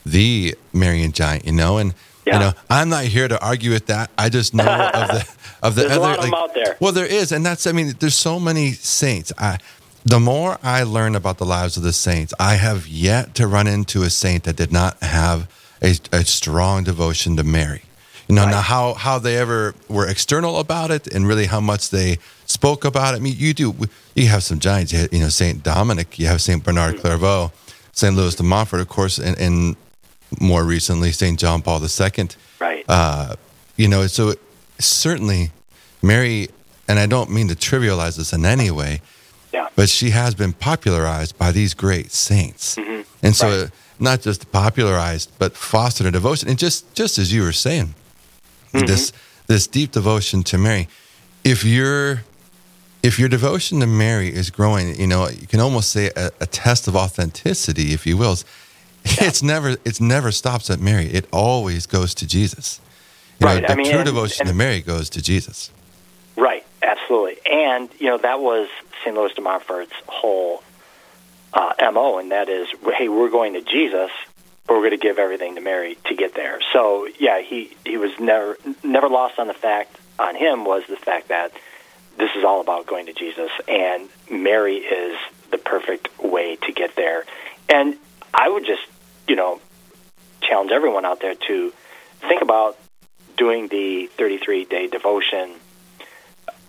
the 0.04 0.57
Marian 0.73 1.12
giant. 1.12 1.47
You 1.47 1.52
know, 1.52 1.78
and 1.78 1.95
yeah. 2.26 2.35
you 2.35 2.40
know, 2.40 2.52
I'm 2.69 2.88
not 2.88 3.04
here 3.04 3.28
to 3.28 3.42
argue 3.45 3.71
with 3.71 3.87
that. 3.87 4.11
I 4.19 4.28
just 4.28 4.54
know 4.54 4.64
of 4.64 5.09
the 5.09 5.35
of 5.62 5.75
the 5.75 5.83
there's 5.83 5.92
other. 5.92 6.00
A 6.00 6.02
lot 6.02 6.19
of 6.19 6.25
them 6.25 6.35
out 6.35 6.54
there. 6.54 6.76
Well, 6.80 6.92
there 6.92 7.07
is, 7.07 7.33
and 7.33 7.45
that's. 7.45 7.66
I 7.66 7.73
mean, 7.73 7.95
there's 7.99 8.14
so 8.14 8.40
many 8.40 8.73
saints. 8.73 9.33
I 9.38 9.59
the 10.04 10.21
more 10.21 10.59
I 10.62 10.83
learn 10.83 11.14
about 11.14 11.38
the 11.38 11.45
lives 11.45 11.76
of 11.76 11.83
the 11.83 11.92
saints, 11.92 12.33
I 12.40 12.54
have 12.54 12.87
yet 12.87 13.35
to 13.37 13.47
run 13.47 13.66
into 13.66 14.02
a 14.02 14.11
saint 14.11 14.45
that 14.45 14.57
did 14.57 14.73
not 14.73 14.99
have 15.02 15.49
a, 15.83 15.97
a 16.12 16.25
strong 16.25 16.85
devotion 16.85 17.37
to 17.37 17.45
Mary. 17.45 17.83
You 18.28 18.37
know, 18.37 18.45
right. 18.45 18.50
now 18.50 18.61
how, 18.61 18.95
how 18.95 19.19
they 19.19 19.37
ever 19.37 19.75
were 19.88 20.07
external 20.07 20.59
about 20.59 20.90
it 20.90 21.09
and 21.09 21.26
really 21.26 21.47
how 21.47 21.61
much 21.61 21.90
they 21.90 22.19
spoke 22.47 22.85
about 22.85 23.14
it. 23.14 23.16
I 23.16 23.21
mean, 23.21 23.35
you 23.37 23.52
do, 23.52 23.75
you 24.14 24.28
have 24.28 24.45
some 24.45 24.61
giants, 24.61 24.92
you, 24.92 25.19
know, 25.19 25.28
St. 25.28 25.62
Dominic, 25.62 26.19
you 26.19 26.26
have 26.28 26.40
St. 26.40 26.62
Bernard 26.62 26.95
mm-hmm. 26.95 27.00
Clairvaux, 27.00 27.52
St. 27.92 28.14
Louis 28.14 28.35
de 28.37 28.42
Montfort, 28.45 28.80
of 28.80 28.88
course, 28.88 29.19
and, 29.19 29.38
and 29.38 29.76
more 30.38 30.64
recently, 30.64 31.12
St. 31.12 31.38
John 31.38 31.62
Paul 31.62 31.82
II. 31.82 32.28
Right. 32.58 32.84
Uh, 32.88 33.37
you 33.76 33.88
know, 33.88 34.06
so 34.06 34.34
certainly 34.78 35.50
Mary, 36.02 36.49
and 36.87 36.99
I 36.99 37.06
don't 37.06 37.30
mean 37.30 37.49
to 37.49 37.54
trivialize 37.54 38.16
this 38.16 38.32
in 38.32 38.44
any 38.44 38.70
way, 38.70 39.00
yeah. 39.52 39.68
But 39.75 39.88
she 39.88 40.10
has 40.10 40.34
been 40.34 40.52
popularized 40.52 41.37
by 41.37 41.52
these 41.52 41.75
great 41.75 42.12
saints. 42.12 42.76
Mm-hmm. 42.76 43.02
And 43.22 43.34
so 43.34 43.62
right. 43.62 43.70
not 43.99 44.20
just 44.20 44.50
popularized, 44.52 45.32
but 45.38 45.56
fostered 45.56 46.06
a 46.06 46.10
devotion. 46.10 46.49
And 46.49 46.58
just 46.58 46.94
just 46.94 47.18
as 47.18 47.32
you 47.32 47.42
were 47.42 47.52
saying, 47.52 47.94
mm-hmm. 48.72 48.87
this 48.87 49.12
this 49.46 49.66
deep 49.66 49.92
devotion 49.92 50.42
to 50.44 50.58
Mary. 50.58 50.88
If 51.42 51.64
your 51.64 52.22
if 53.02 53.18
your 53.18 53.28
devotion 53.28 53.80
to 53.80 53.87
Mary 53.87 54.28
is 54.28 54.50
growing, 54.50 54.99
you 55.00 55.06
know, 55.06 55.28
you 55.28 55.46
can 55.46 55.60
almost 55.60 55.90
say 55.90 56.10
a, 56.16 56.30
a 56.40 56.46
test 56.46 56.87
of 56.87 56.94
authenticity, 56.94 57.92
if 57.92 58.06
you 58.06 58.16
will. 58.16 58.37
Yeah. 59.04 59.28
It's 59.28 59.42
never 59.42 59.76
it's 59.85 60.00
never 60.00 60.33
stops 60.33 60.71
at 60.71 60.80
Mary. 60.80 61.07
It 61.07 61.26
always 61.33 61.87
goes 61.87 62.14
to 62.16 62.26
Jesus. 62.26 62.80
You 63.38 63.47
right. 63.47 63.62
Know, 63.62 63.69
the 63.69 63.73
I 63.73 63.76
mean, 63.76 63.90
true 63.90 64.00
and, 64.00 64.07
devotion 64.07 64.42
and, 64.42 64.49
to 64.50 64.54
Mary 64.54 64.80
goes 64.80 65.09
to 65.11 65.23
Jesus. 65.23 65.71
Right. 66.37 66.64
Absolutely. 66.83 67.38
And 67.50 67.88
you 67.99 68.09
know 68.09 68.19
that 68.19 68.40
was 68.40 68.69
St. 69.02 69.14
Louis 69.16 69.33
de 69.35 69.40
Montfort's 69.40 69.92
whole 70.07 70.62
uh, 71.52 71.73
MO, 71.92 72.19
and 72.19 72.30
that 72.30 72.49
is, 72.49 72.69
hey, 72.97 73.09
we're 73.09 73.30
going 73.30 73.54
to 73.54 73.62
Jesus, 73.62 74.11
but 74.66 74.75
we're 74.75 74.88
going 74.88 74.90
to 74.92 74.97
give 74.99 75.19
everything 75.19 75.57
to 75.57 75.61
Mary 75.61 75.97
to 76.07 76.14
get 76.14 76.35
there. 76.35 76.61
So, 76.73 77.09
yeah, 77.19 77.40
he, 77.40 77.76
he 77.85 77.97
was 77.97 78.12
never 78.21 78.57
never 78.85 79.09
lost 79.09 79.38
on 79.38 79.49
the 79.49 79.54
fact, 79.54 79.97
on 80.19 80.37
him, 80.37 80.64
was 80.64 80.85
the 80.88 80.97
fact 80.97 81.28
that 81.28 81.52
this 82.19 82.30
is 82.37 82.45
all 82.45 82.61
about 82.61 82.87
going 82.87 83.07
to 83.07 83.12
Jesus, 83.12 83.50
and 83.66 84.09
Mary 84.30 84.76
is 84.76 85.19
the 85.50 85.59
perfect 85.59 86.09
way 86.23 86.57
to 86.57 86.73
get 86.73 86.95
there. 86.97 87.25
And 87.69 87.97
I 88.33 88.49
would 88.49 88.64
just, 88.64 88.83
you 89.30 89.37
know, 89.37 89.60
challenge 90.42 90.72
everyone 90.72 91.04
out 91.04 91.20
there 91.20 91.37
to 91.37 91.72
think 92.28 92.42
about 92.42 92.76
doing 93.37 93.68
the 93.68 94.08
33 94.18 94.64
day 94.64 94.88
devotion 94.88 95.54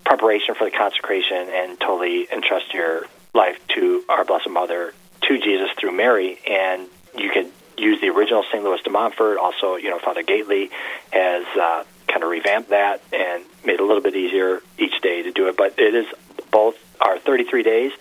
preparation 0.06 0.54
for 0.54 0.66
the 0.66 0.72
consecration 0.72 1.50
and 1.52 1.80
totally 1.80 2.28
entrust 2.32 2.72
your 2.72 3.08
life 3.34 3.58
to 3.70 4.04
our 4.08 4.24
Blessed 4.26 4.50
Mother, 4.52 4.94
to 5.24 5.40
Jesus 5.40 5.70
through 5.80 5.94
Mary, 5.94 6.38
and 6.48 6.88
you 7.18 7.32
could 7.32 7.52
use 7.78 8.00
the 8.00 8.10
original 8.10 8.44
St. 8.52 8.64
Louis 8.64 8.82
de 8.84 8.92
Montfort. 8.92 9.38
Also, 9.40 9.78
you 9.78 9.90
know, 9.90 9.98
Father 9.98 10.22
Gaitley 10.22 10.70
has 11.12 11.46
uh, 11.60 11.84
kind 12.08 12.24
of 12.24 12.30
revamped 12.30 12.70
that 12.70 13.02
and 13.12 13.44
made 13.66 13.74
it 13.74 13.80
a 13.80 13.86
little 13.86 14.04
bit 14.04 14.16
easier 14.16 14.62
each 14.78 15.02
day 15.02 15.24
to 15.24 15.32
do 15.32 15.48
it. 15.48 15.58
But 15.58 15.80
it 15.80 15.96
is 15.96 16.06
both 16.52 16.76
our 17.00 17.18
33 17.18 17.64
days 17.64 17.92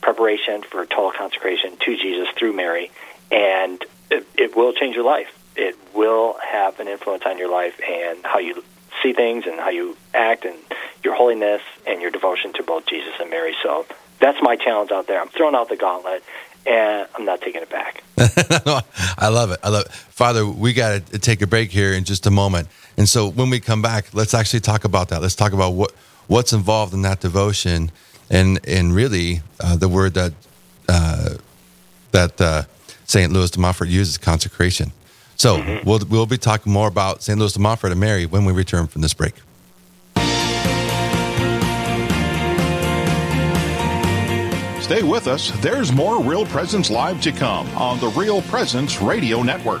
preparation 0.00 0.62
for 0.62 0.84
total 0.86 1.12
consecration 1.12 1.76
to 1.76 1.96
Jesus 1.96 2.28
through 2.36 2.52
Mary, 2.52 2.90
and 3.30 3.84
it, 4.12 4.26
it 4.36 4.56
will 4.56 4.72
change 4.72 4.94
your 4.94 5.04
life. 5.04 5.28
It 5.56 5.76
will 5.94 6.36
have 6.42 6.80
an 6.80 6.88
influence 6.88 7.24
on 7.26 7.38
your 7.38 7.50
life 7.50 7.78
and 7.86 8.24
how 8.24 8.38
you 8.38 8.62
see 9.02 9.12
things 9.12 9.44
and 9.46 9.58
how 9.58 9.70
you 9.70 9.96
act 10.14 10.44
and 10.44 10.56
your 11.02 11.14
holiness 11.14 11.62
and 11.86 12.00
your 12.00 12.10
devotion 12.10 12.52
to 12.54 12.62
both 12.62 12.86
Jesus 12.86 13.12
and 13.20 13.30
Mary. 13.30 13.54
So 13.62 13.86
that's 14.20 14.38
my 14.42 14.56
challenge 14.56 14.90
out 14.92 15.06
there. 15.06 15.20
I'm 15.20 15.28
throwing 15.28 15.54
out 15.54 15.68
the 15.68 15.76
gauntlet 15.76 16.22
and 16.66 17.08
I'm 17.14 17.24
not 17.24 17.40
taking 17.40 17.62
it 17.62 17.70
back. 17.70 18.04
I 19.18 19.28
love 19.28 19.50
it. 19.50 19.60
I 19.62 19.68
love 19.68 19.86
it. 19.86 19.92
Father, 19.92 20.46
we 20.46 20.72
got 20.72 21.06
to 21.06 21.18
take 21.18 21.42
a 21.42 21.46
break 21.46 21.70
here 21.70 21.92
in 21.92 22.04
just 22.04 22.26
a 22.26 22.30
moment. 22.30 22.68
And 22.96 23.08
so 23.08 23.28
when 23.28 23.50
we 23.50 23.58
come 23.60 23.82
back, 23.82 24.14
let's 24.14 24.34
actually 24.34 24.60
talk 24.60 24.84
about 24.84 25.08
that. 25.08 25.22
Let's 25.22 25.34
talk 25.34 25.52
about 25.52 25.70
what 25.70 25.92
what's 26.28 26.52
involved 26.52 26.94
in 26.94 27.02
that 27.02 27.20
devotion 27.20 27.90
and 28.30 28.60
and 28.66 28.94
really 28.94 29.42
uh, 29.60 29.76
the 29.76 29.88
word 29.88 30.14
that 30.14 30.32
uh, 30.88 31.30
that 32.12 32.40
uh, 32.40 32.62
St. 33.04 33.32
Louis 33.32 33.50
de 33.50 33.60
Montfort 33.60 33.88
uses 33.88 34.18
consecration. 34.18 34.92
So 35.36 35.56
mm-hmm. 35.56 35.88
we'll 35.88 36.00
we'll 36.08 36.26
be 36.26 36.38
talking 36.38 36.72
more 36.72 36.88
about 36.88 37.22
St. 37.22 37.38
Louis 37.38 37.52
de 37.52 37.58
Montfort 37.58 37.92
and 37.92 38.00
Mary 38.00 38.26
when 38.26 38.44
we 38.44 38.52
return 38.52 38.86
from 38.86 39.02
this 39.02 39.14
break. 39.14 39.34
Stay 44.80 45.02
with 45.02 45.26
us. 45.26 45.50
There's 45.62 45.90
more 45.90 46.22
Real 46.22 46.44
Presence 46.44 46.90
Live 46.90 47.20
to 47.22 47.32
come 47.32 47.66
on 47.78 47.98
the 47.98 48.08
Real 48.08 48.42
Presence 48.42 49.00
Radio 49.00 49.42
Network. 49.42 49.80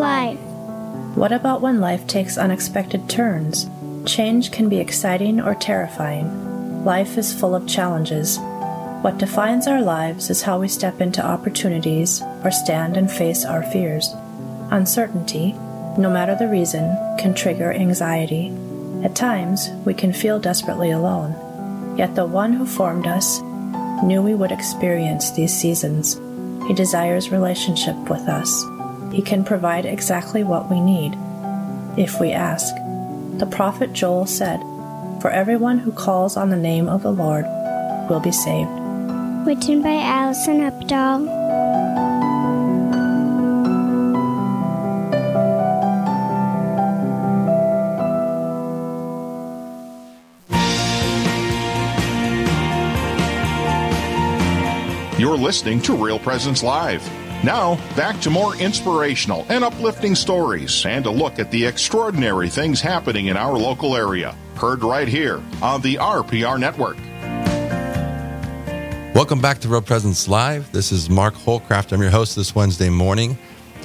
Life. 0.00 0.38
What 1.14 1.30
about 1.30 1.60
when 1.60 1.78
life 1.78 2.06
takes 2.06 2.38
unexpected 2.38 3.08
turns? 3.08 3.68
Change 4.06 4.50
can 4.50 4.70
be 4.70 4.78
exciting 4.78 5.40
or 5.40 5.54
terrifying. 5.54 6.84
Life 6.84 7.18
is 7.18 7.38
full 7.38 7.54
of 7.54 7.68
challenges. 7.68 8.38
What 9.02 9.18
defines 9.18 9.66
our 9.66 9.82
lives 9.82 10.30
is 10.30 10.42
how 10.42 10.58
we 10.58 10.68
step 10.68 11.02
into 11.02 11.24
opportunities 11.24 12.22
or 12.42 12.50
stand 12.50 12.96
and 12.96 13.10
face 13.10 13.44
our 13.44 13.62
fears. 13.62 14.14
Uncertainty, 14.70 15.52
no 15.98 16.10
matter 16.10 16.34
the 16.34 16.48
reason, 16.48 16.96
can 17.18 17.34
trigger 17.34 17.70
anxiety. 17.70 18.50
At 19.04 19.14
times, 19.14 19.68
we 19.84 19.92
can 19.92 20.14
feel 20.14 20.38
desperately 20.38 20.90
alone. 20.92 21.34
Yet 21.98 22.14
the 22.14 22.26
one 22.26 22.54
who 22.54 22.64
formed 22.64 23.06
us 23.06 23.40
knew 24.02 24.22
we 24.22 24.34
would 24.34 24.52
experience 24.52 25.30
these 25.32 25.54
seasons. 25.54 26.18
He 26.66 26.72
desires 26.72 27.30
relationship 27.30 27.96
with 28.08 28.28
us. 28.28 28.64
He 29.12 29.22
can 29.22 29.44
provide 29.44 29.84
exactly 29.84 30.44
what 30.44 30.70
we 30.70 30.80
need 30.80 31.16
if 31.96 32.20
we 32.20 32.30
ask. 32.30 32.74
The 33.38 33.46
prophet 33.50 33.92
Joel 33.92 34.26
said, 34.26 34.60
For 35.20 35.30
everyone 35.30 35.78
who 35.78 35.92
calls 35.92 36.36
on 36.36 36.50
the 36.50 36.56
name 36.56 36.88
of 36.88 37.02
the 37.02 37.12
Lord 37.12 37.44
will 38.08 38.20
be 38.20 38.32
saved. 38.32 38.70
Written 39.46 39.82
by 39.82 39.96
Allison 39.96 40.60
Updahl. 40.60 41.38
You're 55.18 55.36
listening 55.36 55.82
to 55.82 55.94
Real 55.94 56.18
Presence 56.18 56.62
Live. 56.62 57.19
Now, 57.42 57.76
back 57.96 58.20
to 58.20 58.30
more 58.30 58.54
inspirational 58.56 59.46
and 59.48 59.64
uplifting 59.64 60.14
stories 60.14 60.84
and 60.84 61.06
a 61.06 61.10
look 61.10 61.38
at 61.38 61.50
the 61.50 61.64
extraordinary 61.64 62.50
things 62.50 62.82
happening 62.82 63.28
in 63.28 63.38
our 63.38 63.56
local 63.56 63.96
area. 63.96 64.36
Heard 64.56 64.84
right 64.84 65.08
here 65.08 65.40
on 65.62 65.80
the 65.80 65.94
RPR 65.94 66.60
Network. 66.60 66.98
Welcome 69.14 69.40
back 69.40 69.60
to 69.60 69.68
Real 69.68 69.80
Presence 69.80 70.28
Live. 70.28 70.70
This 70.72 70.92
is 70.92 71.08
Mark 71.08 71.32
Holcraft. 71.32 71.92
I'm 71.92 72.02
your 72.02 72.10
host 72.10 72.36
this 72.36 72.54
Wednesday 72.54 72.90
morning. 72.90 73.38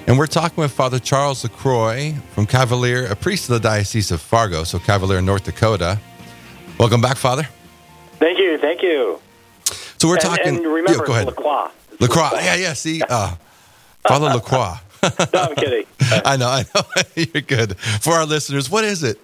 And 0.05 0.17
we're 0.17 0.27
talking 0.27 0.61
with 0.61 0.73
Father 0.73 0.99
Charles 0.99 1.45
LaCroix 1.45 2.13
from 2.33 2.45
Cavalier, 2.45 3.05
a 3.05 3.15
priest 3.15 3.49
of 3.49 3.53
the 3.53 3.61
Diocese 3.61 4.11
of 4.11 4.19
Fargo, 4.19 4.65
so 4.65 4.79
Cavalier, 4.79 5.21
North 5.21 5.45
Dakota. 5.45 5.97
Welcome 6.77 6.99
back, 6.99 7.15
Father. 7.15 7.47
Thank 8.19 8.37
you, 8.37 8.57
thank 8.57 8.81
you. 8.81 9.21
So 9.97 10.09
we're 10.09 10.15
and, 10.15 10.23
talking. 10.23 10.57
And 10.57 10.65
remember, 10.65 10.91
yeah, 10.91 11.07
go 11.07 11.13
ahead. 11.13 11.27
Lacroix. 11.27 11.69
Lacroix. 12.01 12.29
Yeah, 12.33 12.55
yeah. 12.55 12.73
See, 12.73 13.01
uh, 13.01 13.35
Father 14.07 14.29
Lacroix. 14.33 14.75
no, 15.33 15.41
I'm 15.41 15.55
kidding. 15.55 15.85
I 16.25 16.37
know, 16.37 16.47
I 16.47 16.65
know. 16.73 16.81
You're 17.15 17.41
good. 17.41 17.77
For 17.77 18.13
our 18.13 18.25
listeners, 18.25 18.69
what 18.69 18.83
is 18.83 19.03
it? 19.03 19.19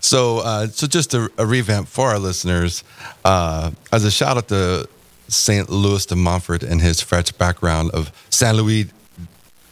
So, 0.00 0.38
uh, 0.38 0.66
so 0.66 0.86
just 0.86 1.14
a, 1.14 1.30
a, 1.38 1.46
revamp 1.46 1.88
for 1.88 2.08
our 2.08 2.18
listeners, 2.18 2.84
uh, 3.24 3.70
as 3.92 4.04
a 4.04 4.10
shout 4.10 4.36
out 4.36 4.48
to 4.48 4.88
St. 5.28 5.70
Louis 5.70 6.04
de 6.04 6.16
Montfort 6.16 6.62
and 6.62 6.80
his 6.80 7.00
French 7.00 7.36
background 7.38 7.90
of 7.92 8.12
Saint 8.30 8.56
Louis 8.56 8.90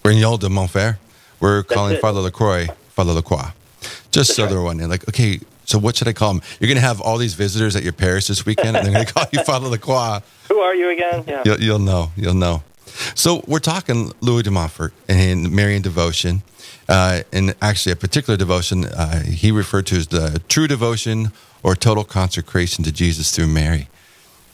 Grignion 0.04 0.38
de 0.38 0.48
Montfort, 0.48 0.96
we're 1.40 1.62
calling 1.64 1.96
it. 1.96 2.00
Father 2.00 2.20
Lacroix 2.20 2.68
Father 2.98 3.12
Lacroix. 3.12 3.52
Just 4.10 4.12
That's 4.12 4.34
so 4.34 4.42
right. 4.42 4.50
they're 4.50 4.60
wondering, 4.60 4.90
like, 4.90 5.08
okay, 5.08 5.38
so 5.64 5.78
what 5.78 5.94
should 5.94 6.08
I 6.08 6.12
call 6.12 6.32
him? 6.32 6.42
You're 6.58 6.66
going 6.66 6.78
to 6.78 6.86
have 6.86 7.00
all 7.00 7.16
these 7.16 7.34
visitors 7.34 7.76
at 7.76 7.84
your 7.84 7.92
parish 7.92 8.26
this 8.26 8.44
weekend, 8.44 8.76
and 8.76 8.84
they're 8.84 8.92
going 8.92 9.06
to 9.06 9.12
call 9.12 9.24
you 9.30 9.44
Father 9.44 9.68
Lacroix. 9.68 10.18
Who 10.48 10.58
are 10.58 10.74
you 10.74 10.90
again? 10.90 11.22
Yeah. 11.28 11.42
You'll, 11.44 11.60
you'll 11.60 11.78
know. 11.78 12.10
You'll 12.16 12.34
know. 12.34 12.64
So 13.14 13.42
we're 13.46 13.58
talking 13.58 14.12
Louis 14.20 14.42
de 14.42 14.50
Montfort 14.50 14.92
and 15.08 15.50
Marian 15.50 15.82
devotion, 15.82 16.42
uh, 16.88 17.22
and 17.32 17.54
actually 17.60 17.92
a 17.92 17.96
particular 17.96 18.36
devotion 18.36 18.84
uh, 18.84 19.22
he 19.22 19.50
referred 19.50 19.86
to 19.86 19.96
as 19.96 20.08
the 20.08 20.40
true 20.48 20.66
devotion 20.66 21.32
or 21.62 21.74
total 21.74 22.04
consecration 22.04 22.84
to 22.84 22.92
Jesus 22.92 23.30
through 23.30 23.48
Mary. 23.48 23.88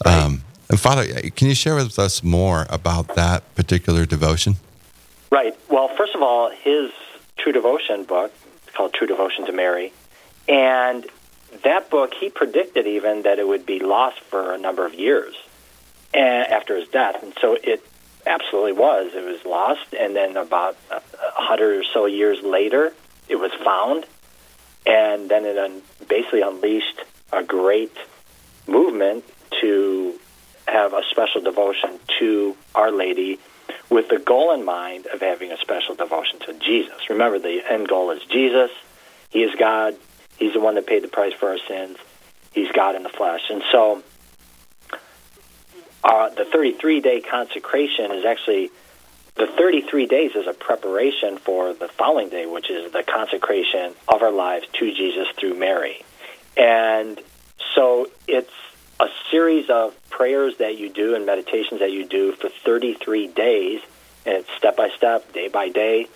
Um, 0.05 0.42
and 0.68 0.81
Father, 0.81 1.07
can 1.31 1.49
you 1.49 1.55
share 1.55 1.77
with 1.77 1.99
us 1.99 2.23
more 2.23 2.66
about 2.70 3.14
that 3.14 3.55
particular 3.55 4.07
devotion? 4.07 4.57
Right. 5.31 5.57
Well, 5.68 5.88
first 5.88 6.14
of 6.14 6.23
all, 6.23 6.51
his 6.51 6.90
True 7.37 7.53
Devotion 7.53 8.05
book 8.05 8.33
called 8.73 8.94
True 8.94 9.07
Devotion 9.07 9.47
to 9.47 9.53
Mary, 9.53 9.92
and 10.49 11.07
that 11.62 11.90
book 11.90 12.14
he 12.14 12.31
predicted 12.31 12.87
even 12.87 13.23
that 13.23 13.38
it 13.38 13.47
would 13.47 13.66
be 13.66 13.81
lost 13.81 14.20
for 14.20 14.53
a 14.53 14.59
number 14.59 14.87
of 14.87 14.94
years 14.94 15.35
after 16.64 16.77
his 16.79 16.88
death, 16.88 17.23
and 17.23 17.35
so 17.40 17.57
it 17.62 17.83
absolutely 18.26 18.72
was. 18.72 19.12
It 19.14 19.24
was 19.24 19.44
lost, 19.44 19.94
and 19.98 20.14
then 20.14 20.37
about 20.37 20.76
a 20.90 21.00
hundred 21.34 21.78
or 21.78 21.84
so 21.92 22.06
years 22.06 22.42
later, 22.42 22.92
it 23.28 23.37
was 23.37 23.52
found, 23.64 24.06
and 24.87 25.28
then 25.28 25.44
it 25.44 25.58
un- 25.58 25.82
basically 26.08 26.42
unleashed 26.42 27.00
a 27.32 27.42
great 27.42 27.96
movement 28.66 29.24
to 29.60 30.18
have 30.66 30.92
a 30.92 31.02
special 31.10 31.40
devotion 31.40 31.98
to 32.18 32.56
Our 32.74 32.90
Lady 32.90 33.38
with 33.90 34.08
the 34.08 34.18
goal 34.18 34.54
in 34.54 34.64
mind 34.64 35.06
of 35.06 35.20
having 35.20 35.52
a 35.52 35.58
special 35.58 35.94
devotion 35.94 36.38
to 36.40 36.54
Jesus. 36.54 37.10
Remember, 37.10 37.38
the 37.38 37.60
end 37.68 37.88
goal 37.88 38.10
is 38.10 38.22
Jesus. 38.24 38.70
He 39.30 39.42
is 39.42 39.54
God. 39.58 39.96
He's 40.38 40.52
the 40.52 40.60
one 40.60 40.74
that 40.76 40.87
paid 40.87 41.02
the 41.02 41.08
price 41.08 41.32
for 41.34 41.50
our 41.50 41.58
sins. 41.68 41.98
He's 42.52 42.70
God 42.72 42.94
in 42.94 43.02
the 43.02 43.08
flesh. 43.08 43.42
And 43.50 43.62
so 43.70 44.02
uh, 46.04 46.28
the 46.28 46.44
33 46.44 47.00
day 47.00 47.20
consecration 47.20 48.12
is 48.12 48.24
actually 48.24 48.70
the 49.36 49.46
33 49.46 50.06
days 50.06 50.32
is 50.36 50.46
a 50.46 50.52
preparation 50.52 51.38
for 51.38 51.74
the 51.74 51.88
following 51.88 52.28
day, 52.28 52.46
which 52.46 52.70
is 52.70 52.92
the 52.92 53.02
consecration 53.02 53.94
of 54.06 54.22
our 54.22 54.30
lives 54.30 54.66
to 54.74 54.94
Jesus 54.94 55.26
through 55.38 55.54
Mary. 55.54 56.04
And 56.56 57.18
so 57.74 58.08
it's 58.28 58.52
a 59.00 59.06
series 59.30 59.68
of 59.70 59.94
prayers 60.10 60.58
that 60.58 60.78
you 60.78 60.88
do 60.88 61.16
and 61.16 61.26
meditations 61.26 61.80
that 61.80 61.90
you 61.90 62.06
do 62.06 62.32
for 62.32 62.48
33 62.48 63.26
days, 63.28 63.80
and 64.24 64.36
it's 64.36 64.48
step 64.56 64.76
by 64.76 64.90
step, 64.96 65.32
day 65.32 65.48
by 65.48 65.68
day, 65.68 66.06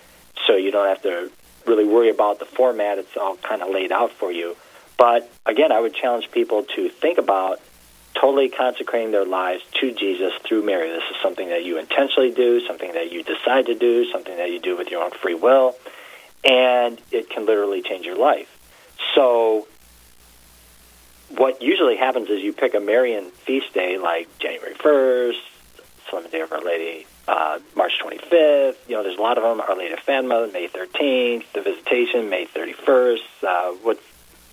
so 0.47 0.55
you 0.55 0.71
don't 0.71 0.87
have 0.87 1.01
to 1.01 1.29
really 1.65 1.85
worry 1.85 2.09
about 2.09 2.39
the 2.39 2.45
format. 2.45 2.99
It's 2.99 3.17
all 3.17 3.35
kind 3.35 3.61
of 3.61 3.69
laid 3.69 3.91
out 3.91 4.11
for 4.11 4.31
you. 4.31 4.55
But 4.97 5.29
again, 5.45 5.71
I 5.71 5.79
would 5.81 5.93
challenge 5.93 6.31
people 6.31 6.63
to 6.75 6.89
think 6.89 7.17
about 7.17 7.59
totally 8.19 8.49
consecrating 8.49 9.11
their 9.11 9.25
lives 9.25 9.63
to 9.79 9.93
Jesus 9.93 10.33
through 10.47 10.63
Mary. 10.63 10.89
This 10.89 11.03
is 11.09 11.17
something 11.21 11.49
that 11.49 11.63
you 11.63 11.77
intentionally 11.77 12.31
do, 12.31 12.65
something 12.67 12.93
that 12.93 13.11
you 13.11 13.23
decide 13.23 13.67
to 13.67 13.75
do, 13.75 14.09
something 14.11 14.35
that 14.37 14.49
you 14.49 14.59
do 14.59 14.77
with 14.77 14.89
your 14.89 15.03
own 15.03 15.11
free 15.11 15.35
will, 15.35 15.75
and 16.43 16.99
it 17.11 17.29
can 17.29 17.45
literally 17.45 17.81
change 17.81 18.05
your 18.05 18.17
life. 18.17 18.49
So 19.15 19.67
what 21.29 21.61
usually 21.61 21.97
happens 21.97 22.29
is 22.29 22.41
you 22.41 22.53
pick 22.53 22.73
a 22.73 22.79
Marian 22.79 23.31
feast 23.31 23.73
day 23.73 23.97
like 23.97 24.27
January 24.39 24.73
1st, 24.75 25.39
Solemn 26.09 26.29
Day 26.31 26.41
of 26.41 26.51
Our 26.51 26.61
Lady, 26.61 27.05
uh, 27.27 27.59
March 27.75 27.93
25th. 28.03 28.75
You 28.87 28.95
know, 28.95 29.03
there's 29.03 29.17
a 29.17 29.21
lot 29.21 29.37
of 29.37 29.43
them. 29.43 29.61
Our 29.61 29.77
Lady 29.77 29.93
of 29.93 29.99
Fatima, 29.99 30.49
May 30.51 30.67
13th. 30.67 31.43
The 31.53 31.61
Visitation, 31.61 32.29
May 32.29 32.47
31st. 32.47 33.19
Uh, 33.47 33.71
what's 33.83 34.01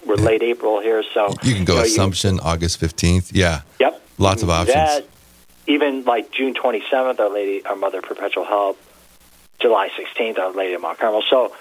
we're 0.07 0.14
late 0.16 0.42
April 0.42 0.81
here, 0.81 1.03
so 1.14 1.35
You 1.42 1.55
can 1.55 1.64
go 1.64 1.75
you 1.75 1.79
know, 1.81 1.85
you- 1.85 1.92
Assumption, 1.92 2.40
August 2.40 2.81
15th. 2.81 3.31
Yeah. 3.35 3.62
Yep. 3.81 4.03
Lots 4.19 4.42
of 4.42 4.51
options. 4.51 4.75
That, 4.75 5.05
even 5.66 6.05
like 6.05 6.31
June 6.31 6.55
27th, 6.55 7.19
Our 7.21 7.29
Lady, 7.29 7.64
Our 7.66 7.77
Mother 7.77 8.01
Perpetual 8.03 8.45
Help. 8.45 8.79
July 9.59 9.88
16th, 9.99 10.38
Our 10.38 10.53
Lady 10.53 10.75
of 10.75 10.83
Mount 10.83 10.99
Carmel. 10.99 11.23
So 11.29 11.55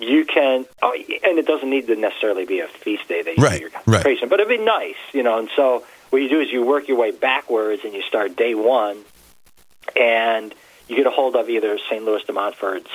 you 0.00 0.24
can, 0.24 0.64
oh, 0.82 0.92
and 0.94 1.38
it 1.38 1.46
doesn't 1.46 1.68
need 1.68 1.86
to 1.86 1.94
necessarily 1.96 2.44
be 2.46 2.60
a 2.60 2.66
feast 2.66 3.06
day 3.08 3.22
that 3.22 3.36
you 3.36 3.42
Right, 3.44 3.56
do 3.56 3.60
your 3.60 3.70
right. 3.86 4.02
but 4.28 4.40
it'd 4.40 4.48
be 4.48 4.56
nice, 4.64 4.96
you 5.12 5.22
know. 5.22 5.38
And 5.38 5.48
so 5.54 5.84
what 6.10 6.22
you 6.22 6.28
do 6.28 6.40
is 6.40 6.50
you 6.50 6.64
work 6.64 6.88
your 6.88 6.96
way 6.98 7.10
backwards 7.12 7.82
and 7.84 7.92
you 7.94 8.02
start 8.02 8.36
day 8.36 8.54
one, 8.54 9.04
and 9.94 10.54
you 10.88 10.96
get 10.96 11.06
a 11.06 11.10
hold 11.10 11.36
of 11.36 11.48
either 11.48 11.78
St. 11.90 12.04
Louis 12.04 12.22
de 12.24 12.32
Montfort's 12.32 12.90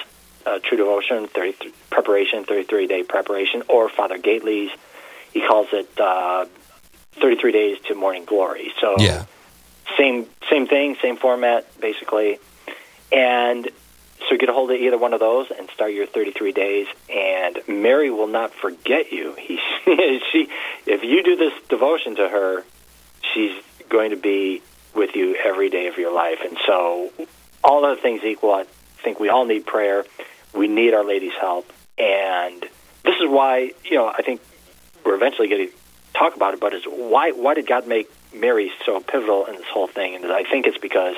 uh, 0.45 0.59
True 0.59 0.77
Devotion, 0.77 1.27
33, 1.27 1.71
preparation, 1.89 2.43
33 2.45 2.87
day 2.87 3.03
preparation, 3.03 3.63
or 3.69 3.89
Father 3.89 4.17
Gaitley's. 4.17 4.71
He 5.33 5.45
calls 5.47 5.67
it 5.71 5.89
uh, 5.99 6.45
33 7.21 7.51
days 7.51 7.77
to 7.87 7.95
morning 7.95 8.25
glory. 8.25 8.71
So 8.79 8.99
Yeah. 8.99 9.25
same 9.97 10.27
same 10.49 10.67
thing, 10.67 10.97
same 11.01 11.17
format, 11.17 11.65
basically. 11.79 12.39
And 13.11 13.69
so 14.29 14.37
get 14.37 14.49
a 14.49 14.53
hold 14.53 14.71
of 14.71 14.77
either 14.77 14.97
one 14.97 15.13
of 15.13 15.19
those 15.19 15.47
and 15.57 15.69
start 15.71 15.93
your 15.93 16.05
33 16.05 16.51
days. 16.51 16.87
And 17.09 17.59
Mary 17.67 18.09
will 18.09 18.27
not 18.27 18.53
forget 18.53 19.11
you. 19.11 19.35
He, 19.83 20.19
she, 20.31 20.47
if 20.85 21.03
you 21.03 21.23
do 21.23 21.35
this 21.35 21.53
devotion 21.67 22.15
to 22.17 22.29
her, 22.29 22.63
she's 23.33 23.51
going 23.89 24.11
to 24.11 24.15
be 24.15 24.61
with 24.95 25.15
you 25.15 25.35
every 25.43 25.69
day 25.71 25.87
of 25.87 25.97
your 25.97 26.13
life. 26.13 26.37
And 26.45 26.55
so, 26.67 27.11
all 27.63 27.83
other 27.83 27.99
things 27.99 28.23
equal, 28.23 28.53
I 28.53 28.65
think 29.03 29.19
we 29.19 29.29
all 29.29 29.45
need 29.45 29.65
prayer. 29.65 30.05
We 30.53 30.67
need 30.67 30.93
Our 30.93 31.05
Lady's 31.05 31.33
help. 31.39 31.71
And 31.97 32.61
this 33.03 33.15
is 33.15 33.27
why, 33.27 33.71
you 33.83 33.95
know, 33.95 34.07
I 34.07 34.21
think 34.21 34.41
we're 35.05 35.15
eventually 35.15 35.47
going 35.47 35.67
to 35.69 35.73
talk 36.13 36.35
about 36.35 36.53
it, 36.53 36.59
but 36.59 36.73
is 36.73 36.83
why 36.85 37.31
why 37.31 37.53
did 37.53 37.67
God 37.67 37.87
make 37.87 38.09
Mary 38.33 38.71
so 38.85 38.99
pivotal 38.99 39.45
in 39.45 39.55
this 39.55 39.67
whole 39.67 39.87
thing? 39.87 40.15
And 40.15 40.31
I 40.31 40.43
think 40.43 40.67
it's 40.67 40.77
because 40.77 41.15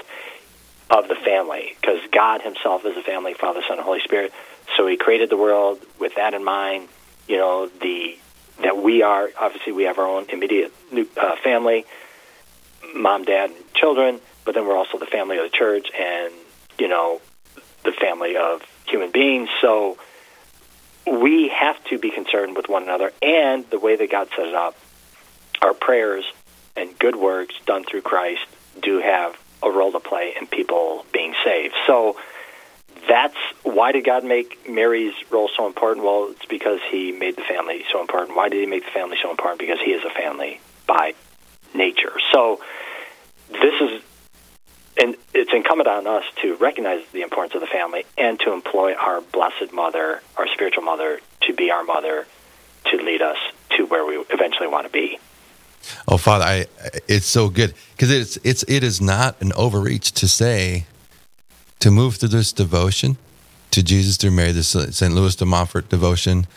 of 0.90 1.08
the 1.08 1.16
family, 1.16 1.76
because 1.80 2.00
God 2.12 2.42
Himself 2.42 2.86
is 2.86 2.96
a 2.98 3.02
family, 3.02 3.34
Father, 3.34 3.62
Son, 3.68 3.78
and 3.78 3.86
Holy 3.86 4.02
Spirit. 4.02 4.32
So 4.78 4.88
He 4.88 4.98
created 4.98 5.30
the 5.30 5.38
world 5.38 5.80
with 6.00 6.16
that 6.16 6.34
in 6.34 6.44
mind. 6.44 6.90
You 7.28 7.38
know, 7.38 7.68
the 7.68 8.18
that 8.62 8.78
we 8.78 9.02
are 9.02 9.30
obviously 9.40 9.74
we 9.74 9.84
have 9.84 9.98
our 9.98 10.08
own 10.08 10.30
immediate 10.30 10.72
uh, 11.18 11.36
family, 11.44 11.86
mom, 12.94 13.24
dad, 13.24 13.50
and 13.50 13.74
children, 13.74 14.20
but 14.46 14.54
then 14.54 14.68
we're 14.68 14.78
also 14.78 14.98
the 14.98 15.06
family 15.06 15.38
of 15.38 15.44
the 15.50 15.58
church, 15.58 15.88
and 15.98 16.34
you 16.78 16.88
know, 16.88 17.22
the 17.84 17.92
family 17.92 18.36
of 18.36 18.62
human 18.88 19.12
beings. 19.12 19.50
So 19.62 19.98
we 21.06 21.50
have 21.50 21.84
to 21.86 21.98
be 21.98 22.12
concerned 22.12 22.56
with 22.56 22.70
one 22.70 22.84
another 22.84 23.12
and 23.22 23.70
the 23.70 23.80
way 23.80 23.96
that 23.96 24.10
God 24.10 24.30
set 24.36 24.48
it 24.48 24.56
up. 24.56 24.78
Our 25.62 25.74
prayers 25.74 26.26
and 26.76 26.98
good 26.98 27.16
works 27.16 27.56
done 27.66 27.84
through 27.84 28.02
Christ 28.02 28.46
do 28.82 29.00
have 29.00 29.38
a 29.62 29.70
role 29.70 29.92
to 29.92 30.00
play 30.00 30.34
in 30.40 30.48
people 30.48 31.06
being 31.14 31.34
saved. 31.44 31.74
So 31.88 32.18
that's 33.08 33.38
why 33.64 33.92
did 33.92 34.06
God 34.06 34.24
make 34.24 34.70
Mary's 34.70 35.14
role 35.30 35.50
so 35.56 35.68
important? 35.68 36.06
Well, 36.06 36.30
it's 36.32 36.46
because 36.46 36.80
he 36.90 37.12
made 37.12 37.36
the 37.36 37.44
family 37.44 37.84
so 37.92 38.02
important. 38.02 38.36
Why 38.36 38.50
did 38.50 38.60
he 38.60 38.66
make 38.66 38.86
the 38.86 38.92
family 38.92 39.18
so 39.22 39.30
important? 39.30 39.60
Because 39.60 39.80
he 39.84 39.92
is 39.92 40.04
a 40.04 40.10
family 40.10 40.60
by 40.88 41.14
nature. 41.74 42.14
So 42.32 42.62
this 43.50 43.74
is 43.82 44.02
and 44.98 45.16
it's 45.34 45.52
incumbent 45.54 45.88
on 45.88 46.08
us 46.08 46.24
to 46.42 46.56
recognize 46.56 47.04
the 47.12 47.22
importance 47.22 47.56
of 47.56 47.62
the 47.62 47.68
family 47.68 48.06
and 48.18 48.40
to 48.42 48.54
employ 48.54 48.94
our 48.94 49.22
blessed 49.22 49.74
mother, 49.74 50.22
our 50.38 50.48
spiritual 50.48 50.84
mother, 50.84 51.20
to 51.42 51.54
be 51.54 51.72
our 51.72 51.84
mother, 51.84 52.26
to 52.92 52.98
lead 52.98 53.22
us 53.22 53.38
to 53.78 53.86
where 53.86 54.06
we 54.06 54.18
eventually 54.30 54.68
want 54.68 54.86
to 54.86 54.92
be. 54.92 55.20
Oh, 56.08 56.18
Father, 56.18 56.46
I, 56.46 56.66
it's 57.08 57.26
so 57.26 57.50
good 57.50 57.74
because 57.92 58.10
it's 58.12 58.38
it's 58.38 58.64
it 58.70 58.84
is 58.84 59.02
not 59.02 59.42
an 59.42 59.52
overreach 59.54 60.12
to 60.14 60.28
say 60.28 60.86
to 61.80 61.92
move 61.92 62.16
through 62.16 62.30
this 62.30 62.54
devotion 62.54 63.18
to 63.72 63.84
Jesus 63.84 64.18
through 64.18 64.32
Mary, 64.32 64.52
the 64.52 64.64
St. 64.64 65.14
Louis 65.14 65.36
de 65.36 65.46
Montfort 65.46 65.90
devotion, 65.90 66.48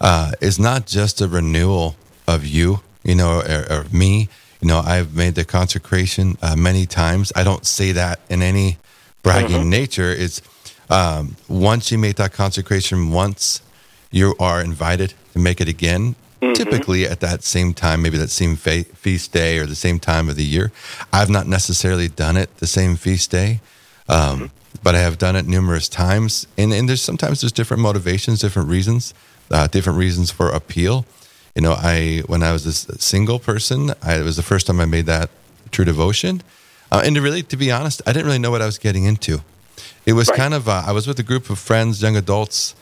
uh, 0.00 0.32
is 0.40 0.58
not 0.58 0.86
just 0.86 1.20
a 1.20 1.28
renewal 1.28 1.96
of 2.26 2.44
you, 2.44 2.80
you 3.04 3.14
know, 3.14 3.40
or, 3.40 3.72
or 3.72 3.84
me. 3.92 4.28
You 4.60 4.68
know, 4.68 4.80
I've 4.80 5.14
made 5.14 5.34
the 5.34 5.44
consecration 5.44 6.36
uh, 6.42 6.56
many 6.56 6.84
times. 6.86 7.32
I 7.36 7.44
don't 7.44 7.64
say 7.64 7.92
that 7.92 8.20
in 8.28 8.42
any 8.42 8.78
bragging 9.22 9.70
nature. 9.70 10.10
It's 10.10 10.42
um, 10.90 11.36
once 11.48 11.92
you 11.92 11.98
make 11.98 12.16
that 12.16 12.32
consecration 12.32 13.10
once, 13.10 13.62
you 14.10 14.34
are 14.40 14.60
invited 14.60 15.14
to 15.32 15.38
make 15.38 15.60
it 15.60 15.68
again. 15.68 16.16
Typically 16.54 17.04
at 17.04 17.18
that 17.20 17.42
same 17.42 17.74
time, 17.74 18.00
maybe 18.00 18.16
that 18.16 18.30
same 18.30 18.54
fe- 18.54 18.84
feast 18.84 19.32
day 19.32 19.58
or 19.58 19.66
the 19.66 19.74
same 19.74 19.98
time 19.98 20.28
of 20.28 20.36
the 20.36 20.44
year. 20.44 20.70
I've 21.12 21.28
not 21.28 21.48
necessarily 21.48 22.08
done 22.08 22.36
it 22.36 22.58
the 22.58 22.66
same 22.66 22.94
feast 22.94 23.32
day, 23.32 23.60
um, 24.08 24.52
but 24.82 24.94
I 24.94 24.98
have 25.00 25.18
done 25.18 25.34
it 25.34 25.46
numerous 25.46 25.88
times. 25.88 26.46
And, 26.56 26.72
and 26.72 26.88
there's 26.88 27.02
sometimes 27.02 27.40
there's 27.40 27.52
different 27.52 27.82
motivations, 27.82 28.40
different 28.40 28.68
reasons, 28.68 29.14
uh, 29.50 29.66
different 29.66 29.98
reasons 29.98 30.30
for 30.30 30.48
appeal. 30.50 31.04
You 31.58 31.62
know, 31.62 31.74
I 31.76 32.22
when 32.26 32.44
I 32.44 32.52
was 32.52 32.64
a 32.66 33.00
single 33.00 33.40
person, 33.40 33.90
I, 34.00 34.20
it 34.20 34.22
was 34.22 34.36
the 34.36 34.44
first 34.44 34.68
time 34.68 34.78
I 34.78 34.84
made 34.84 35.06
that 35.06 35.28
true 35.72 35.84
devotion. 35.84 36.40
Uh, 36.92 37.02
and 37.04 37.16
to 37.16 37.20
really, 37.20 37.42
to 37.42 37.56
be 37.56 37.72
honest, 37.72 38.00
I 38.06 38.12
didn't 38.12 38.26
really 38.26 38.38
know 38.38 38.52
what 38.52 38.62
I 38.62 38.66
was 38.66 38.78
getting 38.78 39.02
into. 39.02 39.42
It 40.06 40.12
was 40.12 40.30
kind 40.30 40.54
of 40.54 40.68
uh, 40.68 40.84
I 40.86 40.92
was 40.92 41.08
with 41.08 41.18
a 41.18 41.24
group 41.24 41.50
of 41.50 41.58
friends, 41.58 42.00
young 42.00 42.14
adults, 42.14 42.76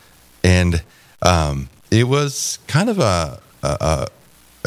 and 0.44 0.82
um, 1.22 1.70
it 1.90 2.06
was 2.06 2.58
kind 2.66 2.90
of 2.90 2.98
a, 2.98 3.40
a, 3.62 3.76
a 3.80 4.08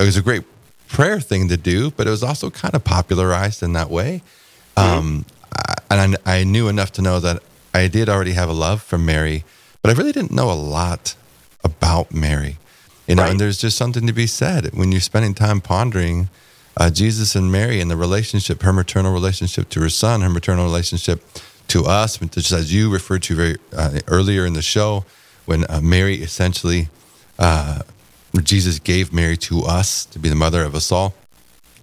it 0.02 0.06
was 0.06 0.18
a 0.18 0.24
great 0.24 0.44
prayer 0.88 1.20
thing 1.20 1.48
to 1.50 1.56
do, 1.56 1.92
but 1.92 2.08
it 2.08 2.10
was 2.10 2.24
also 2.24 2.50
kind 2.50 2.74
of 2.74 2.84
popularized 2.84 3.62
in 3.62 3.74
that 3.74 3.92
way. 3.92 4.24
Um, 4.76 5.28
I, 5.56 5.76
and 5.92 6.18
I, 6.26 6.40
I 6.40 6.44
knew 6.46 6.68
enough 6.68 6.92
to 6.94 7.04
know 7.04 7.20
that 7.20 7.44
I 7.76 7.88
did 7.88 8.10
already 8.10 8.32
have 8.32 8.50
a 8.50 8.54
love 8.54 8.82
for 8.82 8.98
Mary, 8.98 9.44
but 9.84 9.92
I 9.92 9.94
really 9.94 10.14
didn't 10.14 10.32
know 10.32 10.52
a 10.52 10.58
lot 10.58 11.14
about 11.64 12.12
Mary. 12.12 12.58
You 13.10 13.16
know, 13.16 13.24
and 13.24 13.40
there's 13.40 13.58
just 13.58 13.76
something 13.76 14.06
to 14.06 14.14
be 14.14 14.28
said 14.28 14.70
when 14.76 14.92
you're 14.92 15.02
spending 15.02 15.34
time 15.34 15.62
pondering 15.62 16.30
uh, 16.78 16.92
Jesus 16.92 17.36
and 17.36 17.52
Mary 17.52 17.82
and 17.82 17.90
the 17.90 17.98
relationship, 17.98 18.62
her 18.62 18.72
maternal 18.72 19.12
relationship 19.12 19.68
to 19.70 19.82
her 19.82 19.90
son, 19.90 20.22
her 20.22 20.30
maternal 20.30 20.64
relationship 20.64 21.24
to 21.70 21.86
us, 21.86 22.18
just 22.18 22.52
as 22.52 22.72
you 22.72 22.92
referred 22.92 23.24
to 23.24 23.36
very 23.36 23.58
uh, 23.76 24.00
earlier 24.08 24.46
in 24.46 24.54
the 24.54 24.62
show, 24.62 25.06
when 25.46 25.66
uh, 25.70 25.82
Mary 25.82 26.18
essentially, 26.18 26.88
uh, 27.40 27.82
Jesus 28.44 28.78
gave 28.78 29.12
Mary 29.12 29.38
to 29.38 29.64
us 29.64 30.06
to 30.06 30.20
be 30.20 30.30
the 30.30 30.36
mother 30.36 30.62
of 30.62 30.76
us 30.76 30.92
all. 30.92 31.16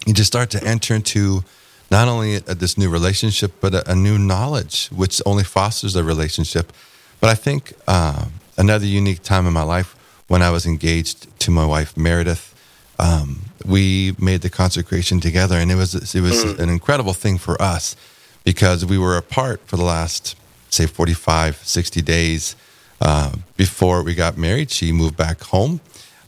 You 0.07 0.15
just 0.15 0.29
start 0.29 0.51
to 0.51 0.63
enter 0.63 0.95
into 0.95 1.43
not 1.91 2.07
only 2.07 2.39
this 2.39 2.79
new 2.79 2.89
relationship, 2.89 3.53
but 3.61 3.75
a, 3.75 3.91
a 3.91 3.95
new 3.97 4.17
knowledge, 4.17 4.89
which 4.89 5.21
only 5.27 5.43
fosters 5.43 5.97
a 5.97 6.05
relationship. 6.05 6.73
But 7.19 7.31
I 7.31 7.35
think 7.35 7.73
uh, 7.89 8.27
another 8.57 8.87
unique 8.87 9.25
time 9.25 9.47
in 9.49 9.53
my 9.53 9.65
life 9.65 9.97
when 10.29 10.43
I 10.43 10.51
was 10.51 10.67
engaged 10.67 11.39
to 11.41 11.51
my 11.51 11.65
wife 11.65 11.97
Meredith, 11.97 12.55
um, 12.99 13.43
we 13.65 14.15
made 14.19 14.43
the 14.43 14.51
consecration 14.51 15.21
together, 15.21 15.57
and 15.57 15.71
it 15.71 15.77
was 15.77 16.15
it 16.15 16.21
was 16.21 16.43
an 16.59 16.69
incredible 16.69 17.13
thing 17.13 17.39
for 17.39 17.61
us 17.61 17.97
because 18.45 18.87
we 18.87 18.97
were 18.97 19.17
apart 19.17 19.61
for 19.67 19.77
the 19.77 19.85
last 19.85 20.37
say 20.71 20.87
45 20.87 21.57
60 21.57 22.03
days. 22.03 22.57
Uh, 22.99 23.33
before 23.59 24.03
we 24.03 24.15
got 24.15 24.39
married 24.39 24.71
she 24.71 24.91
moved 24.91 25.19
back 25.19 25.43
home 25.43 25.81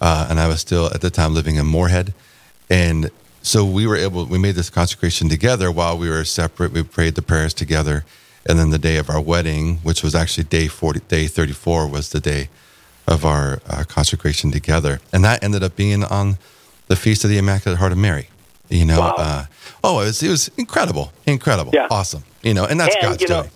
uh, 0.03 0.27
and 0.29 0.39
i 0.39 0.47
was 0.47 0.61
still 0.61 0.85
at 0.93 1.01
the 1.01 1.09
time 1.11 1.35
living 1.35 1.57
in 1.57 1.67
moorhead. 1.67 2.13
And 2.69 3.11
so 3.41 3.65
we 3.65 3.87
were 3.87 3.97
able 3.97 4.27
we 4.27 4.39
made 4.39 4.55
this 4.55 4.69
consecration 4.69 5.29
together 5.31 5.73
while 5.73 5.97
we 5.97 6.11
were 6.11 6.25
separate. 6.25 6.73
We 6.73 6.83
prayed 6.83 7.15
the 7.15 7.23
prayers 7.23 7.55
together. 7.55 8.05
And 8.47 8.59
then 8.59 8.71
the 8.71 8.79
day 8.79 8.99
of 8.99 9.09
our 9.09 9.21
wedding 9.21 9.79
which 9.79 10.03
was 10.03 10.15
actually 10.15 10.45
day 10.45 10.69
40 10.69 11.01
day 11.09 11.27
34 11.27 11.89
was 11.89 12.11
the 12.11 12.21
day 12.21 12.49
of 13.09 13.25
our 13.25 13.61
uh, 13.69 13.83
consecration 13.89 14.51
together 14.53 15.01
and 15.13 15.25
that 15.25 15.43
ended 15.43 15.63
up 15.63 15.75
being 15.75 16.05
on 16.05 16.37
the 16.89 16.97
feast 16.97 17.25
of 17.25 17.31
the 17.31 17.39
immaculate 17.39 17.79
heart 17.79 17.93
of 17.93 17.99
mary 17.99 18.29
you 18.69 18.85
know 18.85 19.01
uh, 19.19 19.45
oh 19.83 20.01
it 20.01 20.05
was, 20.07 20.23
it 20.23 20.29
was 20.29 20.49
incredible 20.57 21.13
incredible 21.27 21.73
Yeah. 21.75 21.89
awesome 21.91 22.23
you 22.43 22.55
know 22.55 22.65
and 22.67 22.79
that's 22.79 22.95
And, 22.97 23.03
god's 23.05 23.23
you 23.23 23.29
know, 23.29 23.43
doing 23.43 23.55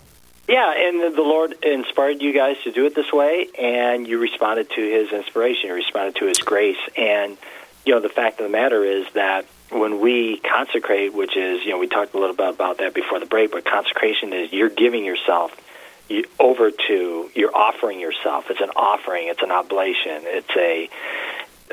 Yeah, 0.48 0.72
and 0.76 1.14
the 1.14 1.22
Lord 1.22 1.54
inspired 1.62 2.20
you 2.20 2.32
guys 2.34 2.56
to 2.64 2.72
do 2.72 2.84
it 2.84 2.94
this 2.94 3.10
way, 3.12 3.46
and 3.58 4.08
you 4.08 4.18
responded 4.18 4.66
to 4.70 4.82
His 4.96 5.12
inspiration. 5.12 5.68
You 5.68 5.74
responded 5.74 6.16
to 6.16 6.26
His 6.26 6.38
grace, 6.38 6.82
and 6.96 7.38
you 7.86 7.94
know 7.94 8.00
the 8.00 8.08
fact 8.20 8.40
of 8.40 8.44
the 8.48 8.50
matter 8.60 8.84
is 8.84 9.06
that 9.14 9.46
when 9.70 10.00
we 10.00 10.38
consecrate, 10.56 11.14
which 11.14 11.36
is 11.36 11.64
you 11.64 11.70
know 11.70 11.78
we 11.78 11.86
talked 11.86 12.12
a 12.14 12.18
little 12.18 12.34
bit 12.34 12.48
about 12.58 12.78
that 12.78 12.92
before 12.92 13.20
the 13.20 13.30
break, 13.34 13.52
but 13.52 13.64
consecration 13.64 14.32
is 14.32 14.52
you're 14.52 14.68
giving 14.84 15.04
yourself 15.04 15.52
over 16.38 16.70
to 16.70 17.30
you're 17.34 17.56
offering 17.56 18.00
yourself. 18.00 18.50
It's 18.50 18.60
an 18.60 18.70
offering. 18.76 19.28
It's 19.28 19.42
an 19.42 19.50
oblation. 19.50 20.22
It's 20.24 20.56
a 20.56 20.88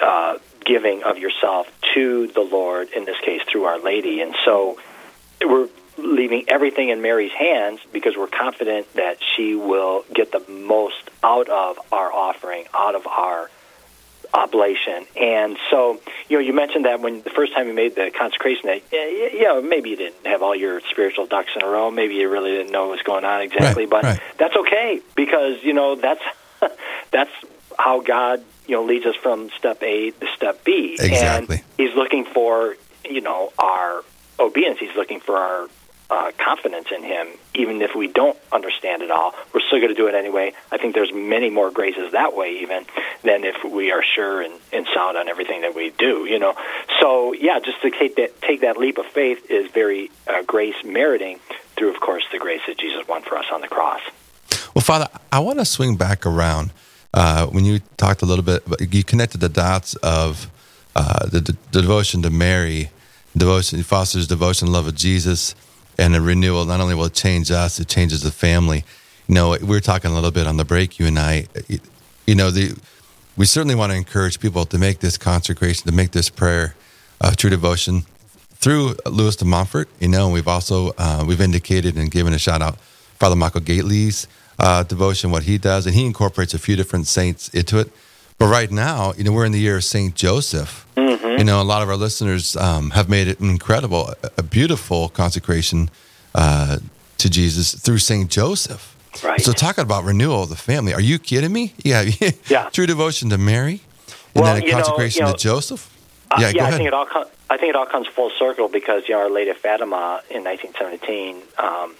uh, 0.01 0.37
giving 0.65 1.03
of 1.03 1.17
yourself 1.17 1.67
to 1.93 2.27
the 2.27 2.41
Lord, 2.41 2.89
in 2.95 3.05
this 3.05 3.19
case 3.21 3.41
through 3.51 3.63
Our 3.63 3.79
Lady. 3.79 4.21
And 4.21 4.35
so 4.45 4.77
we're 5.43 5.67
leaving 5.97 6.45
everything 6.47 6.89
in 6.89 7.01
Mary's 7.01 7.31
hands 7.31 7.79
because 7.91 8.15
we're 8.15 8.27
confident 8.27 8.91
that 8.93 9.17
she 9.35 9.55
will 9.55 10.05
get 10.13 10.31
the 10.31 10.43
most 10.49 11.09
out 11.23 11.49
of 11.49 11.79
our 11.91 12.11
offering, 12.11 12.65
out 12.73 12.95
of 12.95 13.05
our 13.07 13.49
oblation. 14.33 15.05
And 15.19 15.57
so, 15.69 15.99
you 16.27 16.37
know, 16.37 16.43
you 16.43 16.53
mentioned 16.53 16.85
that 16.85 16.99
when 17.01 17.21
the 17.21 17.29
first 17.29 17.53
time 17.53 17.67
you 17.67 17.73
made 17.73 17.95
the 17.95 18.11
consecration, 18.17 18.67
that 18.67 18.81
yeah, 18.91 19.59
maybe 19.61 19.89
you 19.89 19.95
didn't 19.95 20.25
have 20.25 20.41
all 20.41 20.55
your 20.55 20.81
spiritual 20.91 21.25
ducks 21.25 21.51
in 21.55 21.63
a 21.63 21.67
row. 21.67 21.91
Maybe 21.91 22.15
you 22.15 22.29
really 22.29 22.51
didn't 22.51 22.71
know 22.71 22.87
what 22.87 22.91
was 22.91 23.01
going 23.01 23.25
on 23.25 23.41
exactly, 23.41 23.85
Right, 23.85 23.89
but 23.89 24.03
right. 24.03 24.19
that's 24.37 24.55
okay 24.55 25.01
because 25.15 25.63
you 25.63 25.73
know 25.73 25.95
that's 25.95 26.21
that's 27.11 27.31
how 27.77 28.01
God 28.01 28.43
you 28.67 28.75
know 28.75 28.83
leads 28.83 29.05
us 29.05 29.15
from 29.15 29.49
step 29.57 29.81
A 29.83 30.11
to 30.11 30.27
step 30.35 30.63
B. 30.63 30.97
Exactly. 30.99 31.57
And 31.57 31.65
He's 31.77 31.95
looking 31.95 32.25
for 32.25 32.75
you 33.05 33.21
know 33.21 33.51
our 33.57 34.03
obedience. 34.39 34.79
He's 34.79 34.95
looking 34.95 35.19
for 35.19 35.37
our 35.37 35.67
uh, 36.09 36.31
confidence 36.37 36.87
in 36.95 37.03
Him, 37.03 37.27
even 37.53 37.81
if 37.81 37.95
we 37.95 38.07
don't 38.07 38.37
understand 38.51 39.01
it 39.01 39.11
all. 39.11 39.33
We're 39.53 39.61
still 39.61 39.79
going 39.79 39.89
to 39.89 39.95
do 39.95 40.07
it 40.07 40.15
anyway. 40.15 40.53
I 40.71 40.77
think 40.77 40.95
there's 40.95 41.13
many 41.13 41.49
more 41.49 41.71
graces 41.71 42.11
that 42.13 42.35
way, 42.35 42.59
even 42.61 42.85
than 43.23 43.43
if 43.43 43.63
we 43.63 43.91
are 43.91 44.03
sure 44.03 44.41
and, 44.41 44.53
and 44.73 44.87
sound 44.93 45.17
on 45.17 45.27
everything 45.27 45.61
that 45.61 45.75
we 45.75 45.91
do. 45.91 46.25
You 46.25 46.39
know, 46.39 46.55
so 46.99 47.33
yeah, 47.33 47.59
just 47.59 47.81
to 47.81 47.91
take 47.91 48.15
that 48.15 48.41
take 48.41 48.61
that 48.61 48.77
leap 48.77 48.97
of 48.97 49.05
faith 49.05 49.49
is 49.49 49.69
very 49.71 50.09
uh, 50.27 50.41
grace 50.43 50.75
meriting 50.83 51.39
through, 51.75 51.93
of 51.93 51.99
course, 51.99 52.23
the 52.31 52.39
grace 52.39 52.61
that 52.67 52.77
Jesus 52.77 53.07
won 53.07 53.21
for 53.21 53.37
us 53.37 53.45
on 53.53 53.61
the 53.61 53.67
cross. 53.67 54.01
Well, 54.73 54.81
Father, 54.81 55.07
I 55.31 55.39
want 55.39 55.59
to 55.59 55.65
swing 55.65 55.95
back 55.95 56.25
around. 56.25 56.71
Uh, 57.11 57.47
when 57.47 57.65
you 57.65 57.79
talked 57.97 58.21
a 58.21 58.25
little 58.25 58.43
bit, 58.43 58.63
you 58.93 59.03
connected 59.03 59.41
the 59.41 59.49
dots 59.49 59.95
of 59.95 60.49
uh, 60.95 61.25
the, 61.25 61.39
the 61.71 61.81
devotion 61.81 62.21
to 62.21 62.29
Mary, 62.29 62.91
devotion, 63.35 63.81
fosters 63.83 64.27
devotion, 64.27 64.71
love 64.71 64.87
of 64.87 64.95
Jesus, 64.95 65.55
and 65.99 66.15
a 66.15 66.21
renewal. 66.21 66.65
Not 66.65 66.79
only 66.79 66.95
will 66.95 67.05
it 67.05 67.13
change 67.13 67.51
us, 67.51 67.79
it 67.79 67.87
changes 67.87 68.21
the 68.21 68.31
family. 68.31 68.83
You 69.27 69.35
know, 69.35 69.49
we 69.51 69.67
were 69.67 69.79
talking 69.79 70.09
a 70.09 70.13
little 70.15 70.31
bit 70.31 70.47
on 70.47 70.57
the 70.57 70.65
break, 70.65 70.97
you 70.99 71.05
and 71.05 71.19
I. 71.19 71.47
You 72.25 72.35
know, 72.35 72.49
the 72.49 72.75
we 73.37 73.45
certainly 73.45 73.75
want 73.75 73.91
to 73.91 73.97
encourage 73.97 74.39
people 74.39 74.65
to 74.65 74.77
make 74.77 74.99
this 74.99 75.17
consecration, 75.17 75.85
to 75.87 75.93
make 75.93 76.11
this 76.11 76.29
prayer, 76.29 76.75
uh, 77.21 77.31
true 77.31 77.49
devotion, 77.49 78.03
through 78.55 78.95
Louis 79.05 79.35
de 79.35 79.45
Montfort. 79.45 79.87
You 79.99 80.09
know, 80.09 80.29
we've 80.29 80.47
also 80.47 80.93
uh, 80.97 81.23
we've 81.27 81.41
indicated 81.41 81.95
and 81.95 82.09
given 82.09 82.33
a 82.33 82.39
shout 82.39 82.61
out 82.61 82.77
Father 83.19 83.35
Michael 83.35 83.61
Gaitley's 83.61 84.27
uh, 84.57 84.83
devotion, 84.83 85.31
what 85.31 85.43
he 85.43 85.57
does, 85.57 85.85
and 85.85 85.95
he 85.95 86.05
incorporates 86.05 86.53
a 86.53 86.59
few 86.59 86.75
different 86.75 87.07
saints 87.07 87.49
into 87.49 87.79
it. 87.79 87.91
But 88.39 88.47
right 88.47 88.71
now, 88.71 89.13
you 89.17 89.23
know, 89.23 89.31
we're 89.33 89.45
in 89.45 89.51
the 89.51 89.59
year 89.59 89.77
of 89.77 89.83
Saint 89.83 90.15
Joseph. 90.15 90.85
You 90.97 91.45
know, 91.45 91.61
a 91.61 91.63
lot 91.63 91.81
of 91.81 91.87
our 91.89 91.95
listeners 91.95 92.57
um, 92.57 92.89
have 92.91 93.07
made 93.07 93.27
it 93.29 93.39
incredible, 93.39 94.13
a, 94.37 94.43
beautiful 94.43 95.07
consecration 95.07 95.89
uh, 96.35 96.79
to 97.17 97.29
Jesus 97.29 97.73
through 97.75 97.99
Saint 97.99 98.29
Joseph. 98.29 98.95
Right. 99.23 99.39
So, 99.39 99.53
talking 99.53 99.83
about 99.83 100.03
renewal 100.03 100.43
of 100.43 100.49
the 100.49 100.57
family, 100.57 100.93
are 100.93 100.99
you 101.01 101.17
kidding 101.17 101.53
me? 101.53 101.73
Yeah, 101.83 102.03
Yeah. 102.49 102.69
True 102.71 102.85
devotion 102.87 103.29
to 103.29 103.37
Mary, 103.37 103.81
and 104.35 104.43
Well, 104.43 104.53
then 104.55 104.63
a 104.63 104.65
you 104.65 104.71
know- 104.71 104.77
consecration 104.79 105.21
you 105.21 105.25
know, 105.27 105.37
to 105.37 105.37
Joseph. 105.37 105.89
Uh, 106.29 106.37
yeah, 106.41 106.51
go 106.51 106.59
I 106.65 106.71
think 106.71 106.87
it 106.87 106.93
all. 106.93 107.05
Com- 107.05 107.25
I 107.49 107.57
think 107.57 107.69
it 107.69 107.75
all 107.75 107.85
comes 107.87 108.07
full 108.07 108.31
circle 108.37 108.67
because 108.67 109.07
you 109.07 109.15
know 109.15 109.21
Our 109.21 109.29
Lady 109.31 109.49
of 109.51 109.57
Fatima 109.57 110.21
in 110.29 110.43
1917, 110.43 111.41
um, 111.57 111.95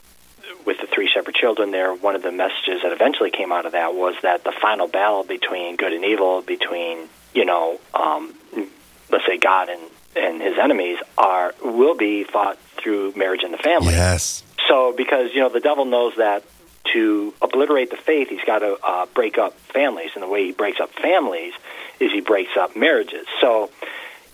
with 0.66 0.80
the 0.80 0.88
three 0.88 1.08
shepherd 1.08 1.36
children 1.36 1.72
there, 1.72 1.94
one 1.94 2.16
of 2.16 2.22
the 2.22 2.32
messages 2.32 2.82
that 2.84 2.92
eventually 2.92 3.32
came 3.32 3.52
out 3.52 3.66
of 3.66 3.74
that 3.74 3.94
was 3.94 4.16
that 4.22 4.44
the 4.44 4.52
final 4.52 4.88
battle 4.88 5.24
between 5.24 5.76
good 5.76 5.94
and 5.94 6.04
evil, 6.06 6.42
between 6.42 7.10
you 7.34 7.46
know, 7.46 7.80
um, 7.94 8.34
let's 9.10 9.26
say 9.26 9.38
God 9.38 9.70
and 9.70 9.82
and 10.16 10.42
his 10.42 10.58
enemies, 10.58 10.98
are 11.18 11.54
will 11.64 11.96
be 11.96 12.24
fought 12.24 12.58
through 12.82 13.14
marriage 13.16 13.44
and 13.44 13.54
the 13.54 13.58
family. 13.58 13.94
yes. 13.94 14.44
So, 14.68 14.94
because 14.96 15.32
you 15.34 15.42
know 15.42 15.50
the 15.50 15.60
devil 15.60 15.86
knows 15.86 16.16
that 16.18 16.44
to 16.94 17.34
obliterate 17.42 17.92
the 17.92 17.98
faith, 17.98 18.30
he's 18.30 18.44
got 18.46 18.60
to 18.60 18.78
uh, 18.84 19.06
break 19.14 19.38
up 19.38 19.54
families, 19.74 20.12
and 20.16 20.24
the 20.24 20.28
way 20.28 20.46
he 20.46 20.52
breaks 20.52 20.80
up 20.80 20.92
families 20.92 21.54
is 22.00 22.12
he 22.12 22.22
breaks 22.22 22.56
up 22.58 22.76
marriages. 22.76 23.26
So, 23.42 23.70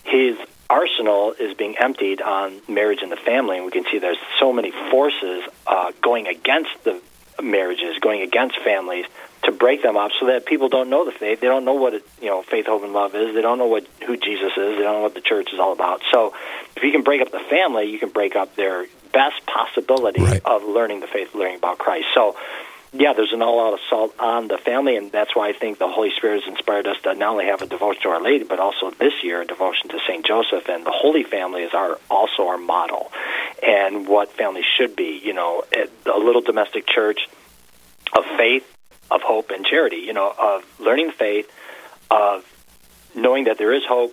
his 0.04 0.38
arsenal 0.68 1.32
is 1.38 1.54
being 1.56 1.76
emptied 1.78 2.20
on 2.20 2.60
marriage 2.68 3.00
and 3.02 3.10
the 3.12 3.16
family, 3.16 3.56
and 3.56 3.64
we 3.64 3.72
can 3.72 3.84
see 3.90 3.98
there's 3.98 4.18
so 4.40 4.52
many 4.52 4.72
forces 4.90 5.42
uh, 5.66 5.92
going 6.02 6.26
against 6.26 6.70
the 6.84 7.00
marriages, 7.42 7.98
going 8.00 8.22
against 8.22 8.58
families 8.64 9.04
to 9.44 9.52
break 9.52 9.82
them 9.82 9.96
up, 9.96 10.10
so 10.18 10.26
that 10.26 10.46
people 10.46 10.68
don't 10.68 10.88
know 10.90 11.04
the 11.04 11.12
faith. 11.12 11.40
They 11.40 11.46
don't 11.46 11.64
know 11.64 11.74
what 11.74 11.94
it, 11.94 12.04
you 12.20 12.28
know 12.28 12.42
faith, 12.42 12.66
hope, 12.66 12.82
and 12.82 12.92
love 12.92 13.14
is. 13.14 13.34
They 13.34 13.42
don't 13.42 13.58
know 13.58 13.66
what 13.66 13.86
who 14.06 14.16
Jesus 14.16 14.52
is. 14.56 14.76
They 14.76 14.82
don't 14.82 14.94
know 14.94 15.02
what 15.02 15.14
the 15.14 15.20
church 15.20 15.52
is 15.52 15.60
all 15.60 15.72
about. 15.72 16.02
So, 16.12 16.34
if 16.76 16.82
you 16.82 16.90
can 16.90 17.02
break 17.02 17.20
up 17.20 17.30
the 17.30 17.40
family, 17.50 17.84
you 17.90 17.98
can 17.98 18.08
break 18.08 18.34
up 18.34 18.56
their 18.56 18.86
best 19.12 19.46
possibility 19.46 20.22
Right. 20.22 20.42
of 20.44 20.64
learning 20.64 21.00
the 21.00 21.06
faith, 21.06 21.34
learning 21.34 21.56
about 21.56 21.78
Christ. 21.78 22.06
So, 22.14 22.36
yeah, 22.98 23.12
there's 23.14 23.32
an 23.32 23.42
all-out 23.42 23.78
assault 23.80 24.14
on 24.18 24.48
the 24.48 24.58
family, 24.58 24.96
and 24.96 25.10
that's 25.10 25.34
why 25.34 25.48
I 25.48 25.52
think 25.52 25.78
the 25.78 25.88
Holy 25.88 26.10
Spirit 26.16 26.42
has 26.42 26.52
inspired 26.52 26.86
us 26.86 26.96
to 27.02 27.14
not 27.14 27.32
only 27.32 27.46
have 27.46 27.62
a 27.62 27.66
devotion 27.66 28.02
to 28.02 28.08
Our 28.10 28.22
Lady, 28.22 28.44
but 28.44 28.58
also 28.58 28.90
this 28.90 29.12
year 29.22 29.42
a 29.42 29.46
devotion 29.46 29.88
to 29.90 29.98
Saint 30.06 30.26
Joseph. 30.26 30.68
And 30.68 30.84
the 30.84 30.92
Holy 30.92 31.22
Family 31.22 31.62
is 31.62 31.74
our 31.74 31.98
also 32.10 32.48
our 32.48 32.58
model, 32.58 33.10
and 33.62 34.06
what 34.06 34.32
family 34.32 34.62
should 34.76 34.96
be. 34.96 35.20
You 35.22 35.34
know, 35.34 35.64
a 35.72 36.18
little 36.18 36.42
domestic 36.42 36.86
church 36.86 37.28
of 38.16 38.24
faith, 38.36 38.64
of 39.10 39.22
hope, 39.22 39.50
and 39.50 39.64
charity. 39.64 39.98
You 39.98 40.12
know, 40.12 40.32
of 40.38 40.64
learning 40.80 41.12
faith, 41.12 41.50
of 42.10 42.44
knowing 43.14 43.44
that 43.44 43.58
there 43.58 43.72
is 43.72 43.84
hope 43.88 44.12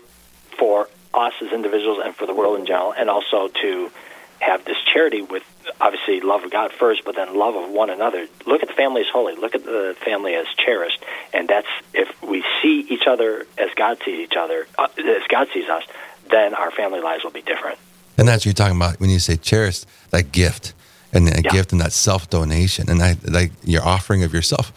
for 0.57 0.87
us 1.13 1.33
as 1.41 1.51
individuals 1.51 1.99
and 2.03 2.15
for 2.15 2.25
the 2.25 2.33
world 2.33 2.59
in 2.59 2.65
general, 2.65 2.93
and 2.93 3.09
also 3.09 3.47
to 3.47 3.91
have 4.39 4.65
this 4.65 4.77
charity 4.91 5.21
with 5.21 5.43
obviously 5.81 6.19
love 6.21 6.43
of 6.43 6.51
God 6.51 6.71
first, 6.71 7.03
but 7.05 7.15
then 7.15 7.35
love 7.35 7.55
of 7.55 7.69
one 7.69 7.89
another. 7.89 8.27
Look 8.45 8.61
at 8.61 8.67
the 8.69 8.73
family 8.75 9.01
as 9.01 9.07
holy. 9.11 9.35
Look 9.35 9.55
at 9.55 9.63
the 9.65 9.95
family 10.03 10.33
as 10.35 10.45
cherished, 10.57 11.03
and 11.33 11.47
that's 11.47 11.67
if 11.93 12.09
we 12.21 12.43
see 12.61 12.81
each 12.89 13.07
other 13.07 13.45
as 13.57 13.69
God 13.75 13.97
sees 14.05 14.19
each 14.19 14.35
other, 14.37 14.67
uh, 14.77 14.87
as 14.97 15.23
God 15.29 15.47
sees 15.53 15.69
us, 15.69 15.83
then 16.29 16.53
our 16.53 16.71
family 16.71 16.99
lives 17.01 17.23
will 17.23 17.31
be 17.31 17.41
different. 17.41 17.77
And 18.17 18.27
that's 18.27 18.41
what 18.41 18.45
you're 18.45 18.53
talking 18.53 18.77
about 18.77 18.99
when 18.99 19.09
you 19.09 19.19
say 19.19 19.37
cherish 19.37 19.81
that 20.11 20.31
gift 20.31 20.73
and 21.11 21.27
that 21.27 21.43
Yeah. 21.45 21.51
gift 21.51 21.71
and 21.71 21.81
that 21.81 21.93
self 21.93 22.29
donation 22.29 22.89
and 22.89 23.01
that 23.01 23.17
like 23.31 23.51
your 23.63 23.83
offering 23.83 24.23
of 24.23 24.33
yourself. 24.33 24.71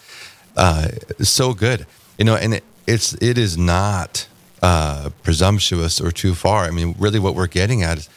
Uh, 0.57 0.89
so 1.21 1.53
good, 1.53 1.87
you 2.19 2.25
know, 2.25 2.35
and 2.37 2.55
it, 2.55 2.65
it's 2.87 3.13
it 3.15 3.37
is 3.37 3.59
not 3.59 4.27
uh, 4.63 5.11
presumptuous 5.23 6.01
or 6.01 6.11
too 6.11 6.35
far. 6.35 6.65
I 6.65 6.71
mean, 6.71 6.95
really, 6.99 7.19
what 7.19 7.35
we're 7.35 7.47
getting 7.47 7.83
at 7.83 7.99
is 7.99 8.09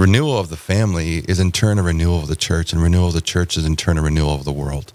renewal 0.00 0.38
of 0.38 0.48
the 0.48 0.56
family 0.56 1.18
is 1.28 1.38
in 1.38 1.52
turn 1.52 1.78
a 1.78 1.82
renewal 1.82 2.18
of 2.20 2.28
the 2.28 2.36
church, 2.36 2.72
and 2.72 2.82
renewal 2.82 3.08
of 3.08 3.14
the 3.14 3.20
church 3.20 3.56
is 3.56 3.66
in 3.66 3.76
turn 3.76 3.98
a 3.98 4.02
renewal 4.02 4.34
of 4.34 4.44
the 4.44 4.52
world. 4.52 4.92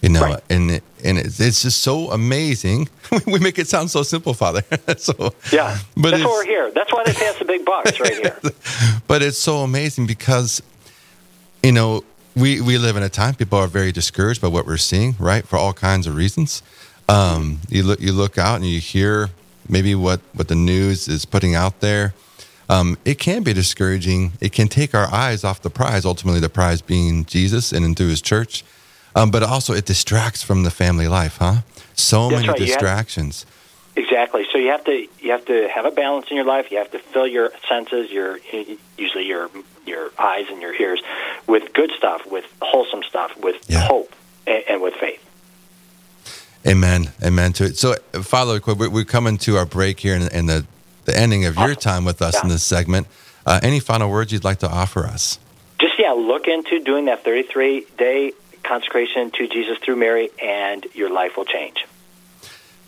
You 0.00 0.08
know, 0.08 0.22
Right. 0.22 0.42
and 0.48 0.80
and 1.04 1.18
it's, 1.18 1.40
it's 1.40 1.62
just 1.62 1.82
so 1.82 2.10
amazing. 2.10 2.88
we 3.26 3.38
make 3.40 3.58
it 3.58 3.68
sound 3.68 3.90
so 3.90 4.02
simple, 4.02 4.32
Father. 4.32 4.62
so 4.96 5.34
Yeah, 5.52 5.78
but 5.96 6.12
that's 6.12 6.24
why 6.24 6.30
we're 6.30 6.44
here. 6.44 6.70
That's 6.70 6.92
why 6.92 7.02
they 7.04 7.12
pay 7.12 7.28
us 7.28 7.38
the 7.38 7.44
big 7.44 7.64
bucks 7.64 8.00
right 8.00 8.14
here. 8.16 8.38
but 9.06 9.22
it's 9.22 9.38
so 9.38 9.58
amazing 9.58 10.06
because 10.06 10.62
you 11.62 11.72
know 11.72 12.04
we 12.36 12.60
we 12.60 12.78
live 12.78 12.96
in 12.96 13.02
a 13.02 13.08
time 13.08 13.34
people 13.34 13.58
are 13.58 13.66
very 13.66 13.90
discouraged 13.92 14.40
by 14.40 14.48
what 14.48 14.64
we're 14.66 14.76
seeing 14.76 15.16
right 15.18 15.44
for 15.46 15.56
all 15.56 15.72
kinds 15.72 16.06
of 16.06 16.14
reasons 16.14 16.62
um, 17.08 17.58
you 17.68 17.82
look 17.82 18.00
you 18.00 18.12
look 18.12 18.38
out 18.38 18.56
and 18.56 18.66
you 18.66 18.78
hear 18.78 19.30
maybe 19.68 19.92
what 19.96 20.20
what 20.34 20.46
the 20.46 20.54
news 20.54 21.08
is 21.08 21.24
putting 21.24 21.56
out 21.56 21.80
there 21.80 22.14
um, 22.68 22.96
it 23.04 23.18
can 23.18 23.42
be 23.42 23.52
discouraging 23.52 24.32
it 24.40 24.52
can 24.52 24.68
take 24.68 24.94
our 24.94 25.12
eyes 25.12 25.44
off 25.44 25.62
the 25.62 25.70
prize 25.70 26.04
ultimately 26.04 26.40
the 26.40 26.48
prize 26.48 26.80
being 26.82 27.24
jesus 27.24 27.72
and 27.72 27.96
through 27.96 28.08
his 28.08 28.20
church 28.22 28.64
um, 29.16 29.30
but 29.30 29.42
also 29.42 29.72
it 29.72 29.84
distracts 29.86 30.42
from 30.42 30.64
the 30.64 30.70
family 30.70 31.08
life 31.08 31.36
huh 31.38 31.60
so 31.94 32.28
That's 32.28 32.40
many 32.42 32.48
right, 32.48 32.58
have- 32.60 32.66
distractions 32.68 33.46
Exactly. 33.96 34.46
So 34.52 34.58
you 34.58 34.68
have 34.68 34.84
to 34.84 35.08
you 35.20 35.32
have 35.32 35.44
to 35.46 35.68
have 35.74 35.84
a 35.84 35.90
balance 35.90 36.28
in 36.30 36.36
your 36.36 36.46
life. 36.46 36.70
You 36.70 36.78
have 36.78 36.90
to 36.92 37.00
fill 37.00 37.26
your 37.26 37.50
senses, 37.68 38.12
your 38.12 38.38
usually 38.96 39.26
your 39.26 39.50
your 39.86 40.12
eyes 40.16 40.46
and 40.50 40.62
your 40.62 40.72
ears, 40.80 41.02
with 41.48 41.72
good 41.72 41.90
stuff, 41.98 42.24
with 42.24 42.44
wholesome 42.62 43.02
stuff, 43.02 43.36
with 43.38 43.56
Yeah. 43.68 43.80
hope, 43.88 44.14
and, 44.46 44.62
and 44.68 44.82
with 44.82 44.94
faith. 44.94 45.20
Amen. 46.64 47.12
Amen 47.24 47.52
to 47.54 47.64
it. 47.64 47.76
So, 47.78 47.94
Father, 48.22 48.60
we're, 48.64 48.88
we're 48.88 49.04
coming 49.04 49.36
to 49.38 49.56
our 49.56 49.66
break 49.66 49.98
here 49.98 50.14
in, 50.14 50.22
and 50.28 50.48
the, 50.48 50.64
the 51.08 51.18
ending 51.18 51.46
of 51.46 51.56
your 51.56 51.74
time 51.74 52.04
with 52.04 52.20
us 52.22 52.40
in 52.42 52.48
this 52.48 52.62
segment. 52.62 53.06
Uh, 53.46 53.58
any 53.62 53.80
final 53.80 54.10
words 54.10 54.30
you'd 54.30 54.44
like 54.44 54.58
to 54.58 54.68
offer 54.68 55.06
us? 55.06 55.38
Just 55.80 55.94
yeah, 55.98 56.12
look 56.12 56.46
into 56.46 56.80
doing 56.80 57.06
that 57.06 57.24
33 57.24 57.86
day 57.96 58.32
consecration 58.62 59.30
to 59.30 59.48
Jesus 59.48 59.78
through 59.78 59.96
Mary, 59.96 60.28
and 60.42 60.86
your 60.94 61.10
life 61.10 61.36
will 61.36 61.46
change. 61.46 61.86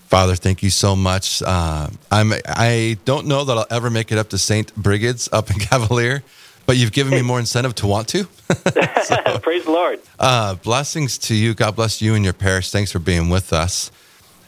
Father, 0.09 0.35
thank 0.35 0.63
you 0.63 0.71
so 0.71 0.95
much. 0.95 1.41
Uh, 1.41 1.89
I'm, 2.11 2.33
I 2.47 2.99
don't 3.05 3.27
know 3.27 3.45
that 3.45 3.57
I'll 3.57 3.67
ever 3.71 3.89
make 3.89 4.13
it 4.13 4.19
up 4.19 4.29
to 4.31 4.39
St. 4.39 4.75
Brigid's 4.75 5.29
up 5.33 5.51
in 5.51 5.59
Cavalier, 5.61 6.23
but 6.67 6.77
you've 6.77 6.93
given 6.93 7.13
me 7.13 7.23
more 7.23 7.39
incentive 7.39 7.75
to 7.77 7.87
want 7.87 8.09
to. 8.09 8.25
Praise 9.41 9.65
the 9.65 9.71
Lord. 9.71 10.01
Uh, 10.19 10.57
blessings 10.57 11.17
to 11.19 11.35
you. 11.35 11.55
God 11.55 11.77
bless 11.77 12.03
you 12.03 12.15
and 12.15 12.25
your 12.25 12.35
parish. 12.35 12.71
Thanks 12.71 12.93
for 12.93 12.99
being 12.99 13.31
with 13.31 13.53
us. 13.53 13.91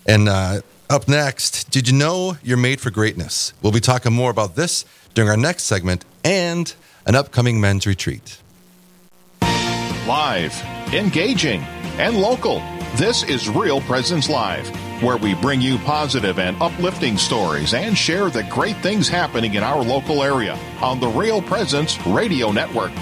And 0.04 0.28
uh, 0.28 0.60
Up 0.92 1.08
next, 1.08 1.70
did 1.70 1.88
you 1.88 1.94
know 1.94 2.36
you're 2.42 2.58
made 2.58 2.78
for 2.78 2.90
greatness? 2.90 3.54
We'll 3.62 3.72
be 3.72 3.80
talking 3.80 4.12
more 4.12 4.30
about 4.30 4.56
this 4.56 4.84
during 5.14 5.30
our 5.30 5.38
next 5.38 5.62
segment 5.62 6.04
and 6.22 6.74
an 7.06 7.14
upcoming 7.14 7.62
men's 7.62 7.86
retreat. 7.86 8.38
Live, 10.06 10.54
engaging, 10.92 11.62
and 11.96 12.18
local. 12.18 12.58
This 12.96 13.22
is 13.22 13.48
Real 13.48 13.80
Presence 13.80 14.28
Live, 14.28 14.68
where 15.02 15.16
we 15.16 15.34
bring 15.36 15.62
you 15.62 15.78
positive 15.78 16.38
and 16.38 16.60
uplifting 16.60 17.16
stories 17.16 17.72
and 17.72 17.96
share 17.96 18.28
the 18.28 18.42
great 18.50 18.76
things 18.82 19.08
happening 19.08 19.54
in 19.54 19.62
our 19.62 19.82
local 19.82 20.22
area 20.22 20.58
on 20.82 21.00
the 21.00 21.08
Real 21.08 21.40
Presence 21.40 21.98
Radio 22.06 22.52
Network. 22.52 22.92